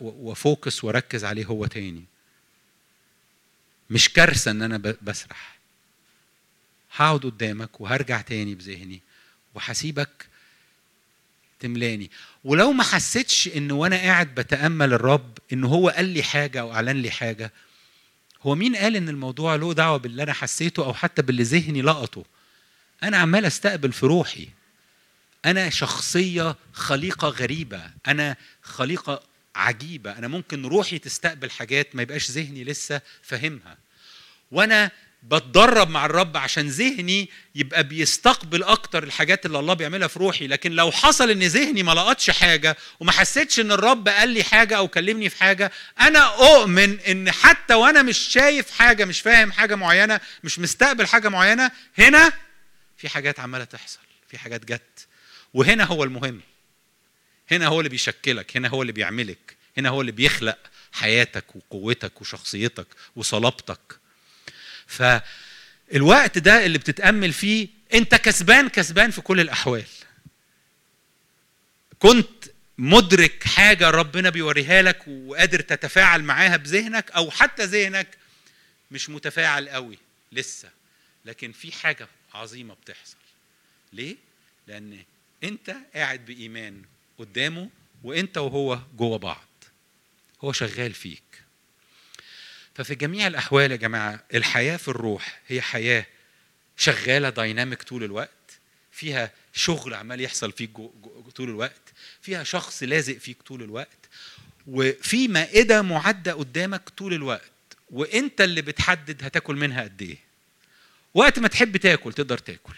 [0.00, 2.04] وفوكس واركز عليه هو تاني.
[3.90, 5.56] مش كارثة إن أنا بسرح.
[6.96, 9.00] هقعد قدامك وهرجع تاني بذهني
[9.54, 10.26] وهسيبك
[11.60, 12.10] تملاني.
[12.44, 16.96] ولو ما حسيتش إن وأنا قاعد بتأمل الرب إن هو قال لي حاجة أو أعلن
[17.02, 17.52] لي حاجة
[18.46, 22.24] هو مين قال إن الموضوع له دعوة باللي أنا حسيته أو حتى باللي ذهني لقطه؟
[23.02, 24.48] أنا عمال أستقبل في روحي.
[25.44, 27.90] أنا شخصية خليقة غريبة.
[28.06, 29.22] أنا خليقة
[29.54, 30.12] عجيبة.
[30.18, 33.78] أنا ممكن روحي تستقبل حاجات ما يبقاش ذهني لسه فاهمها.
[34.50, 34.90] وأنا
[35.30, 40.46] بتدرب مع الرب عشان ذهني يبقى بيستقبل أكتر الحاجات اللي الله بيعملها في روحي.
[40.46, 44.76] لكن لو حصل إن ذهني ما لقطش حاجة وما حسيتش إن الرب قال لي حاجة
[44.76, 49.74] أو كلمني في حاجة أنا أؤمن إن حتى وأنا مش شايف حاجة مش فاهم حاجة
[49.74, 52.32] معينة مش مستقبل حاجة معينة هنا
[52.96, 53.98] في حاجات عمالة تحصل
[54.28, 55.06] في حاجات جت.
[55.54, 56.40] وهنا هو المهم.
[57.50, 60.58] هنا هو اللي بيشكلك هنا هو اللي بيعملك هنا هو اللي بيخلق
[60.92, 62.86] حياتك وقوتك وشخصيتك
[63.16, 64.05] وصلابتك.
[64.86, 69.84] فالوقت ده اللي بتتأمل فيه انت كسبان كسبان في كل الأحوال.
[71.98, 72.44] كنت
[72.78, 78.18] مدرك حاجة ربنا بيوريها لك وقادر تتفاعل معاها بذهنك أو حتى ذهنك
[78.90, 79.98] مش متفاعل قوي
[80.32, 80.70] لسه
[81.24, 83.16] لكن في حاجة عظيمة بتحصل.
[83.92, 84.16] ليه؟
[84.66, 85.04] لأن
[85.44, 86.82] انت قاعد بإيمان
[87.18, 87.70] قدامه
[88.02, 89.46] وانت وهو جوه بعض.
[90.44, 91.22] هو شغال فيك.
[92.76, 96.06] ففي جميع الأحوال يا جماعة الحياة في الروح هي حياة
[96.76, 98.30] شغالة دايناميك طول الوقت
[98.92, 101.92] فيها شغل عمال يحصل فيك جو جو طول الوقت
[102.22, 104.08] فيها شخص لازق فيك طول الوقت
[104.66, 107.50] وفي مائدة معدة قدامك طول الوقت
[107.90, 110.18] وإنت اللي بتحدد هتاكل منها قد إيه.
[111.14, 112.74] وقت ما تحب تاكل تقدر تاكل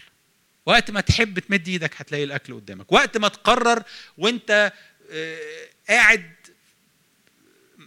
[0.67, 3.83] وقت ما تحب تمد إيدك هتلاقي الأكل قدامك وقت ما تقرر
[4.19, 4.73] وإنت
[5.11, 6.33] آه، قاعد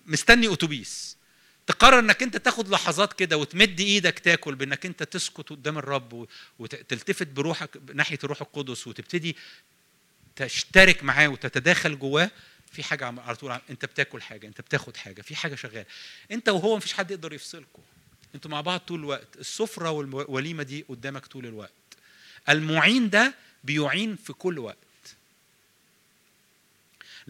[0.05, 1.20] مستني أتوبيس.
[1.71, 6.27] تقرر انك انت تاخد لحظات كده وتمد إيدك تاكل بانك انت تسكت قدام الرب
[6.59, 9.35] وتلتفت بروحك ناحية الروح القدس وتبتدي
[10.35, 12.31] تشترك معاه وتتداخل جواه
[12.71, 15.85] في حاجة على طول انت بتاكل حاجة انت بتاخد حاجة في حاجة شغالة.
[16.31, 17.81] انت وهو مفيش حد يقدر يفصلكم
[18.35, 19.27] أنتوا مع بعض طول الوقت.
[19.39, 21.71] السفرة والوليمة دي قدامك طول الوقت.
[22.49, 23.33] المعين ده
[23.63, 24.77] بيعين في كل وقت.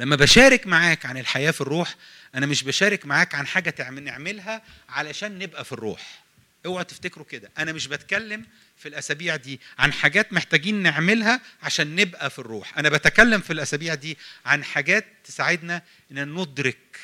[0.01, 1.95] لما بشارك معاك عن الحياة في الروح
[2.35, 6.23] أنا مش بشارك معاك عن حاجة نعملها علشان نبقى في الروح.
[6.65, 7.51] اوعوا تفتكروا كده.
[7.57, 8.45] أنا مش بتكلم
[8.77, 12.77] في الأسابيع دي عن حاجات محتاجين نعملها عشان نبقى في الروح.
[12.77, 16.99] أنا بتكلم في الأسابيع دي عن حاجات تساعدنا إن ندرك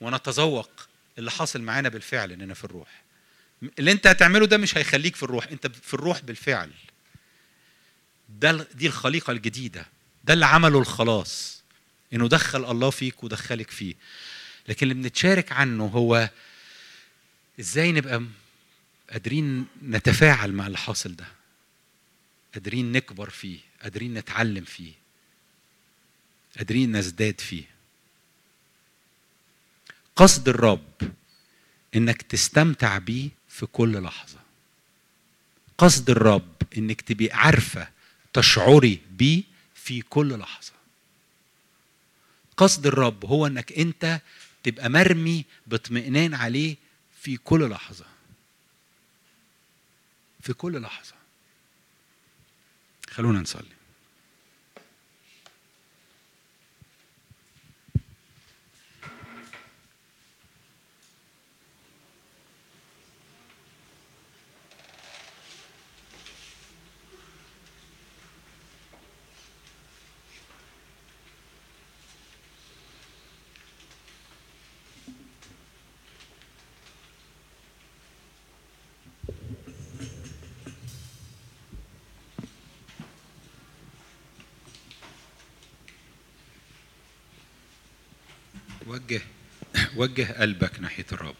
[0.00, 0.70] ونتذوق
[1.18, 3.02] اللي حاصل معانا بالفعل إننا في الروح.
[3.78, 5.46] اللي أنت هتعمله ده مش هيخليك في الروح.
[5.46, 6.70] أنت في الروح بالفعل.
[8.28, 9.86] ده دي الخليقة الجديدة.
[10.24, 11.59] ده اللي عمله الخلاص.
[12.12, 13.94] إنه دخل الله فيك ودخلك فيه.
[14.68, 16.30] لكن اللي بنتشارك عنه هو
[17.60, 18.22] إزاي نبقى
[19.10, 21.26] قادرين نتفاعل مع اللي حاصل ده.
[22.54, 24.92] قادرين نكبر فيه قادرين نتعلم فيه
[26.56, 27.64] قادرين نزداد فيه.
[30.16, 30.92] قصد الرب
[31.96, 34.38] إنك تستمتع بيه في كل لحظة.
[35.78, 37.88] قصد الرب إنك تبقي عارفة
[38.32, 39.42] تشعري بيه
[39.74, 40.72] في كل لحظة.
[42.60, 44.20] قصد الرب هو إنك أنت
[44.62, 46.76] تبقى مرمي باطمئنان عليه
[47.20, 48.04] في كل لحظة.
[50.40, 51.14] في كل لحظة.
[53.10, 53.80] خلونا نصلي
[88.90, 89.22] وجه
[90.00, 91.34] وجه قلبك ناحية الرب.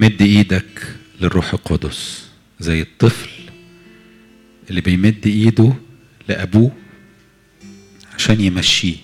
[0.00, 2.28] مد إيدك للروح القدس
[2.60, 3.30] زي الطفل
[4.70, 5.72] اللي بيمد ايده
[6.28, 6.72] لأبوه
[8.14, 8.96] عشان يمشيه.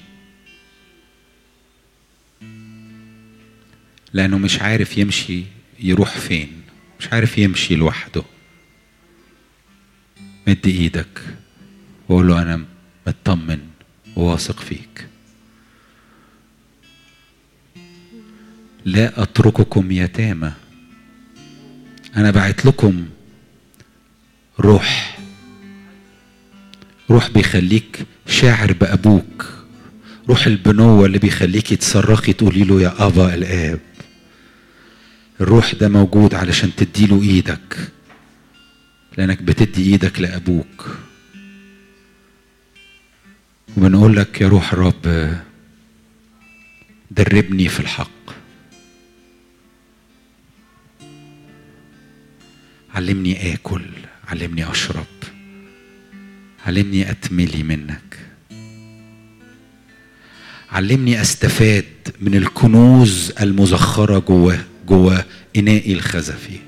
[4.12, 5.42] لأنه مش عارف يمشي
[5.80, 6.62] يروح فين
[7.00, 8.22] مش عارف يمشي لوحده.
[10.46, 11.20] مد إيدك
[12.08, 12.64] وقول له أنا
[13.06, 13.60] مطمن
[14.16, 15.06] وواثق فيك.
[18.84, 20.52] لا أترككم يتامى
[22.16, 23.06] أنا بعت لكم
[24.60, 25.18] روح.
[27.10, 29.52] روح بيخليك شاعر بأبوك.
[30.28, 33.80] روح البنوة اللي بيخليكي تصرخي تقولي له يا أبا الآب.
[35.40, 37.92] الروح ده موجود علشان تديله إيدك
[39.18, 40.96] لأنك بتدي إيدك لأبوك.
[43.76, 45.32] وبنقول لك يا روح الرب
[47.10, 48.15] دربني في الحق.
[52.96, 53.82] علمني آكل
[54.28, 55.06] علمني أشرب
[56.66, 58.18] علمني أتملي منك.
[60.70, 61.84] علمني أستفاد
[62.20, 65.24] من الكنوز المزخرة جوه جوه
[65.56, 66.58] انائي الخزفي.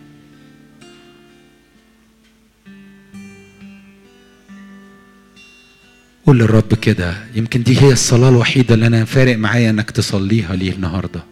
[6.27, 10.73] قول للرب كده يمكن دي هي الصلاة الوحيدة اللي أنا فارق معايا إنك تصليها ليه
[10.73, 11.25] النهاردة.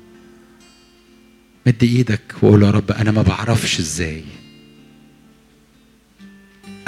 [1.67, 4.25] مد إيدك وقول يا رب أنا ما بعرفش إزاي.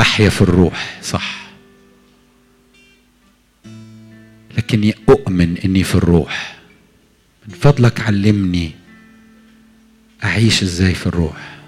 [0.01, 1.49] أحيا في الروح صح.
[4.59, 6.59] لكني أؤمن إني في الروح.
[7.49, 8.73] من فضلك علمني
[10.25, 11.59] أعيش إزاي في الروح.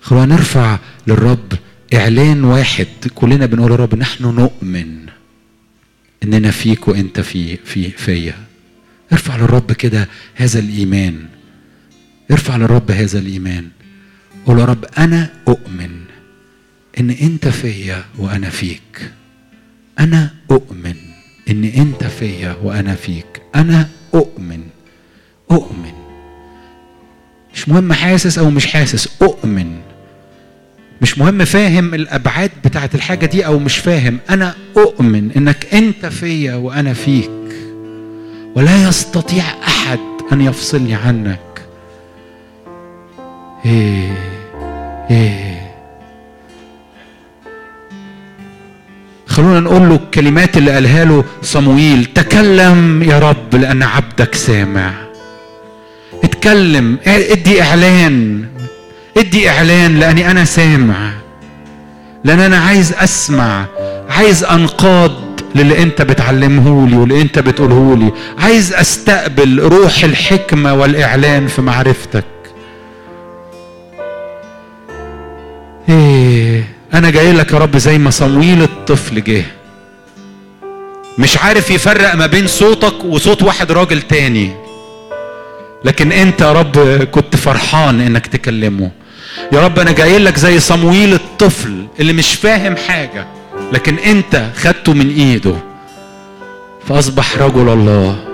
[0.00, 1.52] خلونا نرفع للرب
[1.94, 2.86] إعلان واحد.
[3.14, 5.06] كلنا بنقول يا رب نحن نؤمن
[6.22, 8.34] إننا فيك وإنت في في فيا.
[9.12, 11.28] ارفع للرب كده هذا الإيمان.
[12.30, 13.68] ارفع للرب هذا الإيمان.
[14.46, 15.90] قول يا رب أنا أؤمن
[17.00, 19.10] إن أنت فيا وأنا فيك.
[20.00, 20.94] أنا أؤمن
[21.50, 23.42] إن أنت فيا وأنا فيك.
[23.54, 24.60] أنا أؤمن
[25.50, 25.92] أؤمن.
[27.54, 29.80] مش مهم حاسس أو مش حاسس أؤمن.
[31.02, 34.18] مش مهم فاهم الأبعاد بتاعت الحاجة دي أو مش فاهم.
[34.30, 37.30] أنا أؤمن إنك أنت فيا وأنا فيك.
[38.56, 39.98] ولا يستطيع أحد
[40.32, 41.40] أن يفصلني عنك.
[43.66, 44.33] إيه.
[45.10, 45.54] إيه.
[49.26, 54.90] خلونا نقول له الكلمات اللي قالها له صمويل تكلم يا رب لأن عبدك سامع.
[56.24, 58.44] اتكلم ادي إعلان
[59.16, 61.10] ادي إعلان لأني أنا سامع.
[62.24, 63.64] لأن أنا عايز أسمع
[64.08, 65.12] عايز أنقاد
[65.54, 68.12] للي أنت بتعلمه لي واللي أنت بتقوله لي.
[68.38, 72.24] عايز أستقبل روح الحكمة والإعلان في معرفتك.
[75.88, 79.44] إيه أنا جاي لك يا رب زي ما صمويل الطفل جه.
[81.18, 84.50] مش عارف يفرق ما بين صوتك وصوت واحد راجل تاني.
[85.84, 88.90] لكن أنت يا رب كنت فرحان إنك تكلمه.
[89.52, 93.26] يا رب أنا جاي لك زي صمويل الطفل اللي مش فاهم حاجة
[93.72, 95.56] لكن أنت خدته من إيده.
[96.88, 98.24] فأصبح رجل الله.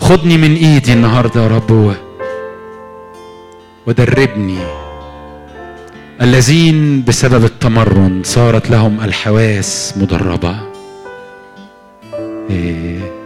[0.00, 1.94] خدني من إيدي النهارده يا رب
[3.86, 4.81] ودربني.
[6.22, 10.56] الذين بسبب التمرن صارت لهم الحواس مدربة.
[12.50, 13.21] إيه.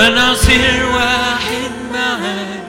[0.00, 2.60] فنصير واحد معاك.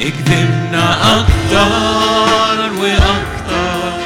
[0.00, 3.98] اكذبنا أكتر وأكتر.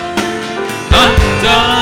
[0.93, 1.80] أكتر.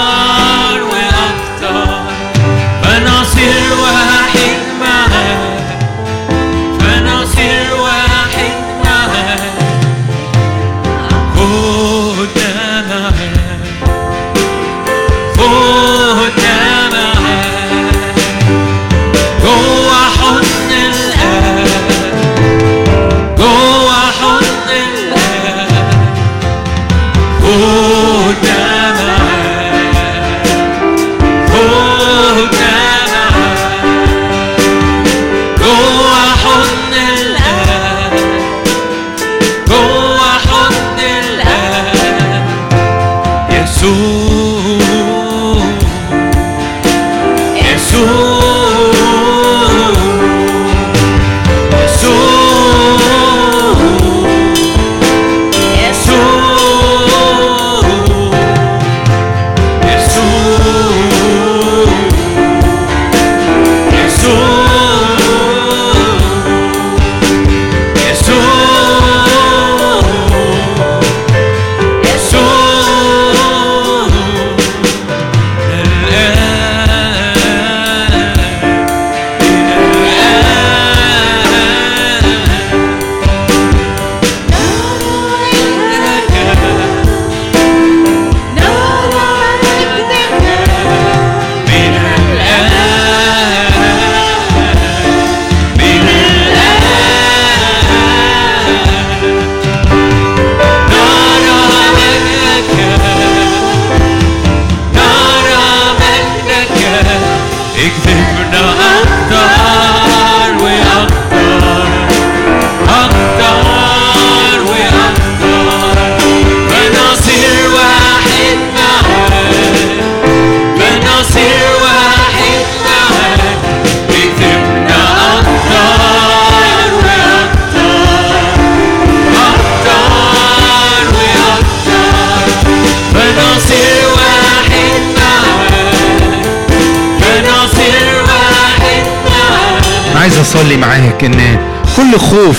[140.49, 141.67] اصلي معاك إن
[141.97, 142.59] كل خوف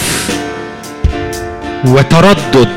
[1.85, 2.69] وتردد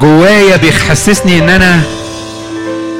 [0.00, 1.82] جوايا بيحسسني إن أنا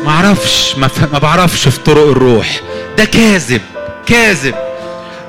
[0.05, 0.91] ما أعرفش ما.
[1.13, 2.61] ما بعرفش في طرق الروح.
[2.99, 3.61] ده كاذب
[4.07, 4.55] كاذب.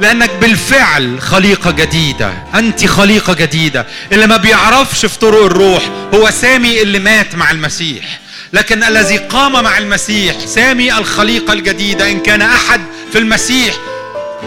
[0.01, 3.85] لأنك بالفعل خليقة جديدة انت خليقة جديدة.
[4.11, 8.19] اللي ما بيعرفش في طرق الروح هو سامي اللي مات مع المسيح.
[8.53, 12.81] لكن الذي قام مع المسيح سامي الخليقة الجديدة إن كان أحد
[13.17, 13.75] في المسيح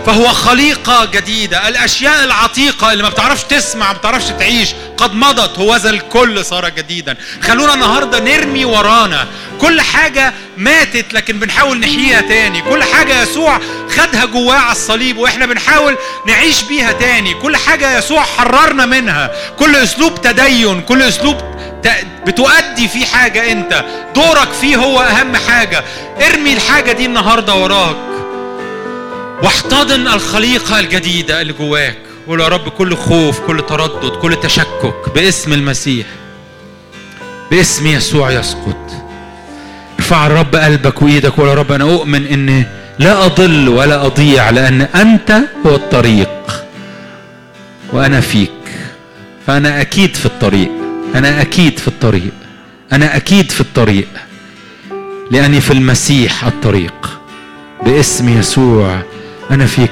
[0.07, 1.69] فهو خليقة جديدة.
[1.69, 5.59] الأشياء العتيقة اللي ما بتعرفش تسمع ما بتعرفش تعيش قد مضت.
[5.59, 7.17] هوذا الكل صار جديدا.
[7.43, 9.27] خلونا النهاردة نرمي ورانا.
[9.61, 12.63] كل حاجة ماتت لكن بنحاول نحييها تاني.
[12.63, 13.61] كل حاجة يسوع
[13.97, 17.35] خدها جواه على الصليب وإحنا بنحاول نعيش بيها تاني.
[17.35, 19.31] كل حاجة يسوع حررنا منها.
[19.59, 21.37] كل أسلوب تدين كل أسلوب
[22.27, 23.85] بتؤدي فيه حاجة أنت.
[24.15, 25.85] دورك فيه هو أهم حاجة.
[26.29, 28.10] ارمي الحاجة دي النهاردة وراك.
[29.43, 31.99] واحتضن الخليقة الجديدة اللي جواك.
[32.27, 36.07] قول يا رب كل خوف كل تردد كل تشكك باسم المسيح.
[37.51, 38.77] باسم يسوع يسقط.
[39.99, 42.65] ارفع الرب قلبك وإيدك وقول يا رب أنا أؤمن إن
[42.99, 46.65] لا أضل ولا أضيع لأن أنت هو الطريق
[47.93, 48.51] وأنا فيك.
[49.47, 50.71] فأنا أكيد في الطريق
[51.15, 52.33] أنا أكيد في الطريق
[52.93, 54.09] أنا أكيد في الطريق
[55.31, 57.21] لأني في المسيح الطريق.
[57.85, 59.03] باسم يسوع
[59.51, 59.91] أنا فيك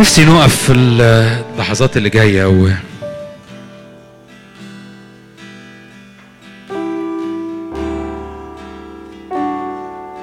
[0.00, 2.68] نفسي نقف في اللحظات اللي جاية و...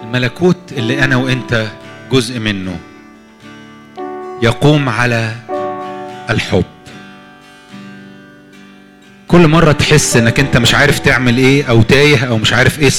[0.04, 1.68] الملكوت اللي أنا وأنت
[2.12, 2.80] جزء منه
[4.42, 5.36] يقوم على
[6.30, 6.64] الحب
[9.28, 12.90] كل مرة تحس إنك أنت مش عارف تعمل إيه أو تايه أو مش عارف إيه.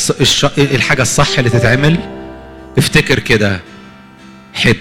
[0.59, 1.99] إيه الحاجة الصح اللي تتعمل
[2.79, 3.61] افتكر كده
[4.55, 4.77] حب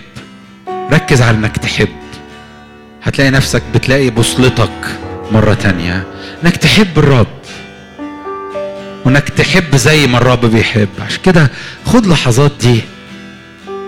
[0.92, 1.90] ركز على انك تحب.
[3.04, 5.00] هتلاقي نفسك بتلاقي بوصلتك
[5.32, 6.04] مرة تانية.
[6.44, 7.28] انك تحب الرب.
[9.06, 10.90] وانك تحب زي ما الرب بيحب.
[11.06, 11.52] عشان كده
[11.86, 12.82] خد لحظات دي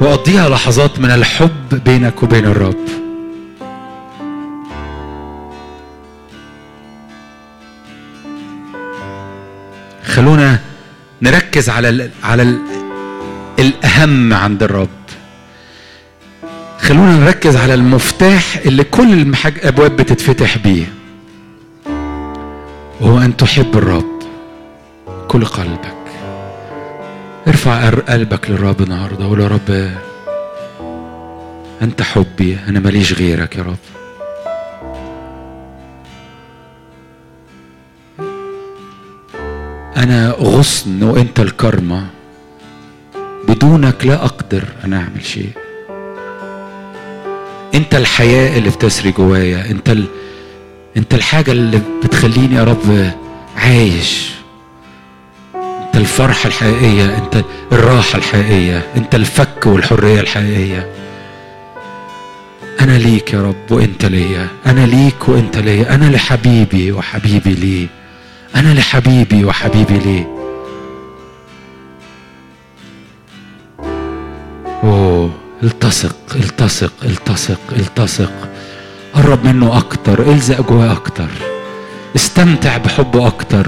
[0.02, 2.86] وقضيها لحظات من الحب بينك وبين الرب.
[10.06, 10.60] خلونا
[11.22, 12.60] نركز على ال على ال
[13.60, 14.90] الأهم عند الرب.
[16.88, 19.14] خلونا نركز على المفتاح اللي كل
[19.46, 20.86] الابواب بتتفتح بيه.
[23.02, 24.20] وهو أن تحب الرب
[25.28, 25.96] كل قلبك.
[27.48, 29.92] ارفع قلبك للرب النهارده وقول يا رب
[31.82, 33.78] أنت حبي أنا ماليش غيرك يا رب.
[39.98, 42.08] أنا غصن وأنت الكرمة.
[43.48, 45.65] بدونك لا أقدر ان أعمل شيء.
[47.76, 50.06] انت الحياة اللي بتسري جوايا انت ال...
[50.98, 53.12] انت الحاجة اللي بتخليني يا رب
[53.58, 54.32] عايش.
[55.56, 60.90] انت الفرحة الحقيقية انت الراحة الحقيقية انت الفك والحرية الحقيقية.
[62.82, 67.88] أنا ليك يا رب وأنت ليا أنا ليك وأنت ليا أنا لحبيبي وحبيبي ليه
[68.56, 70.35] أنا لحبيبي وحبيبي ليه.
[75.64, 78.32] التصق التصق التصق التصق
[79.14, 81.28] قرب منه أكتر إلزق جواه أكتر.
[82.16, 83.68] استمتع بحبه أكتر.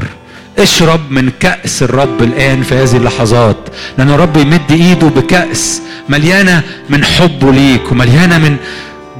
[0.57, 3.57] اشرب من كأس الرب الآن في هذه اللحظات
[3.97, 8.57] لأن الرب يمد إيده بكأس مليانة من حبه ليك ومليانة من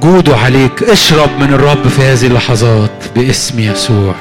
[0.02, 0.82] جوده عليك.
[0.82, 4.14] اشرب من الرب في هذه اللحظات باسم يسوع.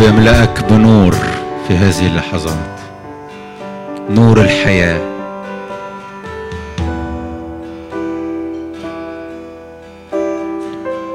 [0.00, 1.12] الرب يملأك بنور
[1.68, 2.80] في هذه اللحظات.
[4.10, 5.00] نور الحياة.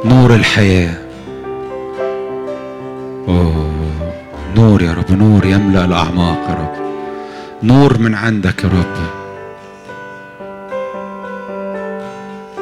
[0.06, 0.96] نور الحياة.
[3.28, 3.72] أوه.
[4.56, 6.84] نور يا رب نور يملأ الأعماق يا رب.
[7.64, 8.96] نور من عندك يا رب.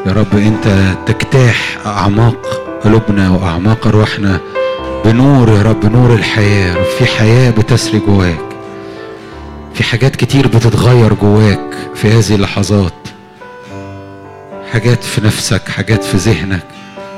[0.05, 0.67] يا رب أنت
[1.05, 2.45] تجتاح أعماق
[2.83, 4.50] قلوبنا وأعماق روحنا.
[5.05, 6.67] بنور يا رب نور الحياة.
[6.67, 8.39] يا رب في حياة بتسري جواك.
[9.73, 12.93] في حاجات كتير بتتغير جواك في هذه اللحظات.
[14.71, 16.63] حاجات في نفسك حاجات في ذهنك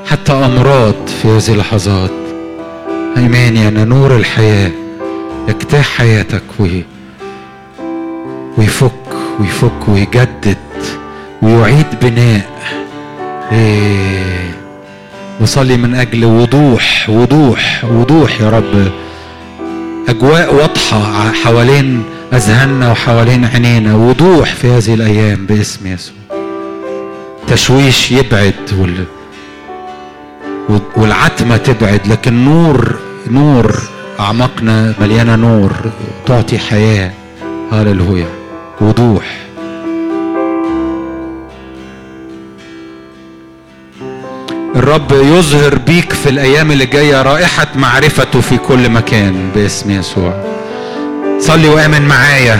[0.06, 2.12] حتى أمراض في هذه اللحظات.
[3.18, 4.72] ايماني أنا نور الحياة.
[5.48, 6.86] يجتاح حياتك وي
[8.58, 8.92] ويفك
[9.40, 10.58] ويفك ويجدد
[11.42, 12.50] ويعيد بناء.
[13.52, 14.23] إيه.
[15.44, 18.92] وصلي من أجل وضوح وضوح وضوح يا رب.
[20.08, 22.04] أجواء واضحة حوالين
[22.34, 26.16] أذهاننا وحوالين عينينا وضوح في هذه الأيام باسم يسوع.
[27.48, 29.06] تشويش يبعد وال
[30.98, 32.96] والعتمة تبعد لكن نور
[33.28, 33.82] نور
[34.20, 35.72] اعماقنا مليانة نور
[36.26, 37.12] تعطي حياة.
[37.72, 38.30] هللويا.
[38.82, 39.43] وضوح.
[44.84, 50.44] الرب يظهر بيك في الأيام اللي جاية رائحة معرفته في كل مكان باسم يسوع.
[51.40, 52.60] صلي وآمن معايا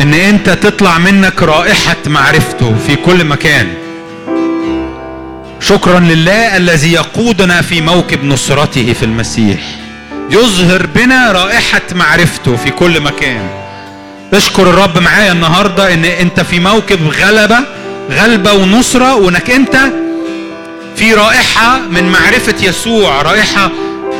[0.00, 3.68] إن أنت تطلع منك رائحة معرفته في كل مكان.
[5.60, 9.60] شكرا لله الذي يقودنا في موكب نصرته في المسيح.
[10.30, 13.48] يظهر بنا رائحة معرفته في كل مكان.
[14.34, 17.58] اشكر الرب معايا النهارده إن أنت في موكب غلبة
[18.10, 19.76] غلبة ونصرة وإنك أنت
[21.02, 23.70] في رائحة من معرفة يسوع رائحة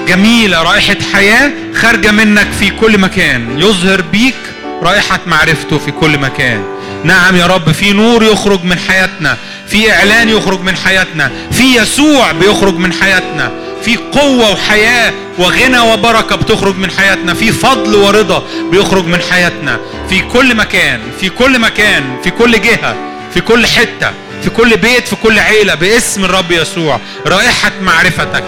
[0.09, 4.35] جميلة رائحة حياة خارجة منك في كل مكان يظهر بيك
[4.83, 6.65] رائحة معرفته في كل مكان.
[7.05, 9.37] نعم يا رب في نور يخرج من حياتنا
[9.69, 13.53] في إعلان يخرج من حياتنا في يسوع بيخرج من حياتنا
[13.85, 19.81] في قوة وحياة وغنى وبركة بتخرج من حياتنا في فضل ورضا بيخرج من حياتنا.
[20.09, 22.97] في كل مكان في كل مكان في كل جهة
[23.35, 24.11] في كل حتة.
[24.43, 27.01] في كل بيت في كل عيلة باسم الرب يسوع.
[27.27, 28.45] رائحة معرفتك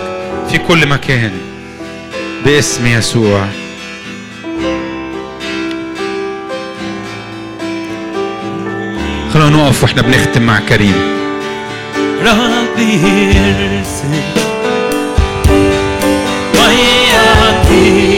[0.51, 1.33] في كل مكان
[2.45, 3.47] باسم يسوع.
[9.35, 11.15] خلونا نقف وإحنا بنختم مع كريم.
[12.23, 14.21] ربي يرسل
[16.55, 18.14] ويعطينا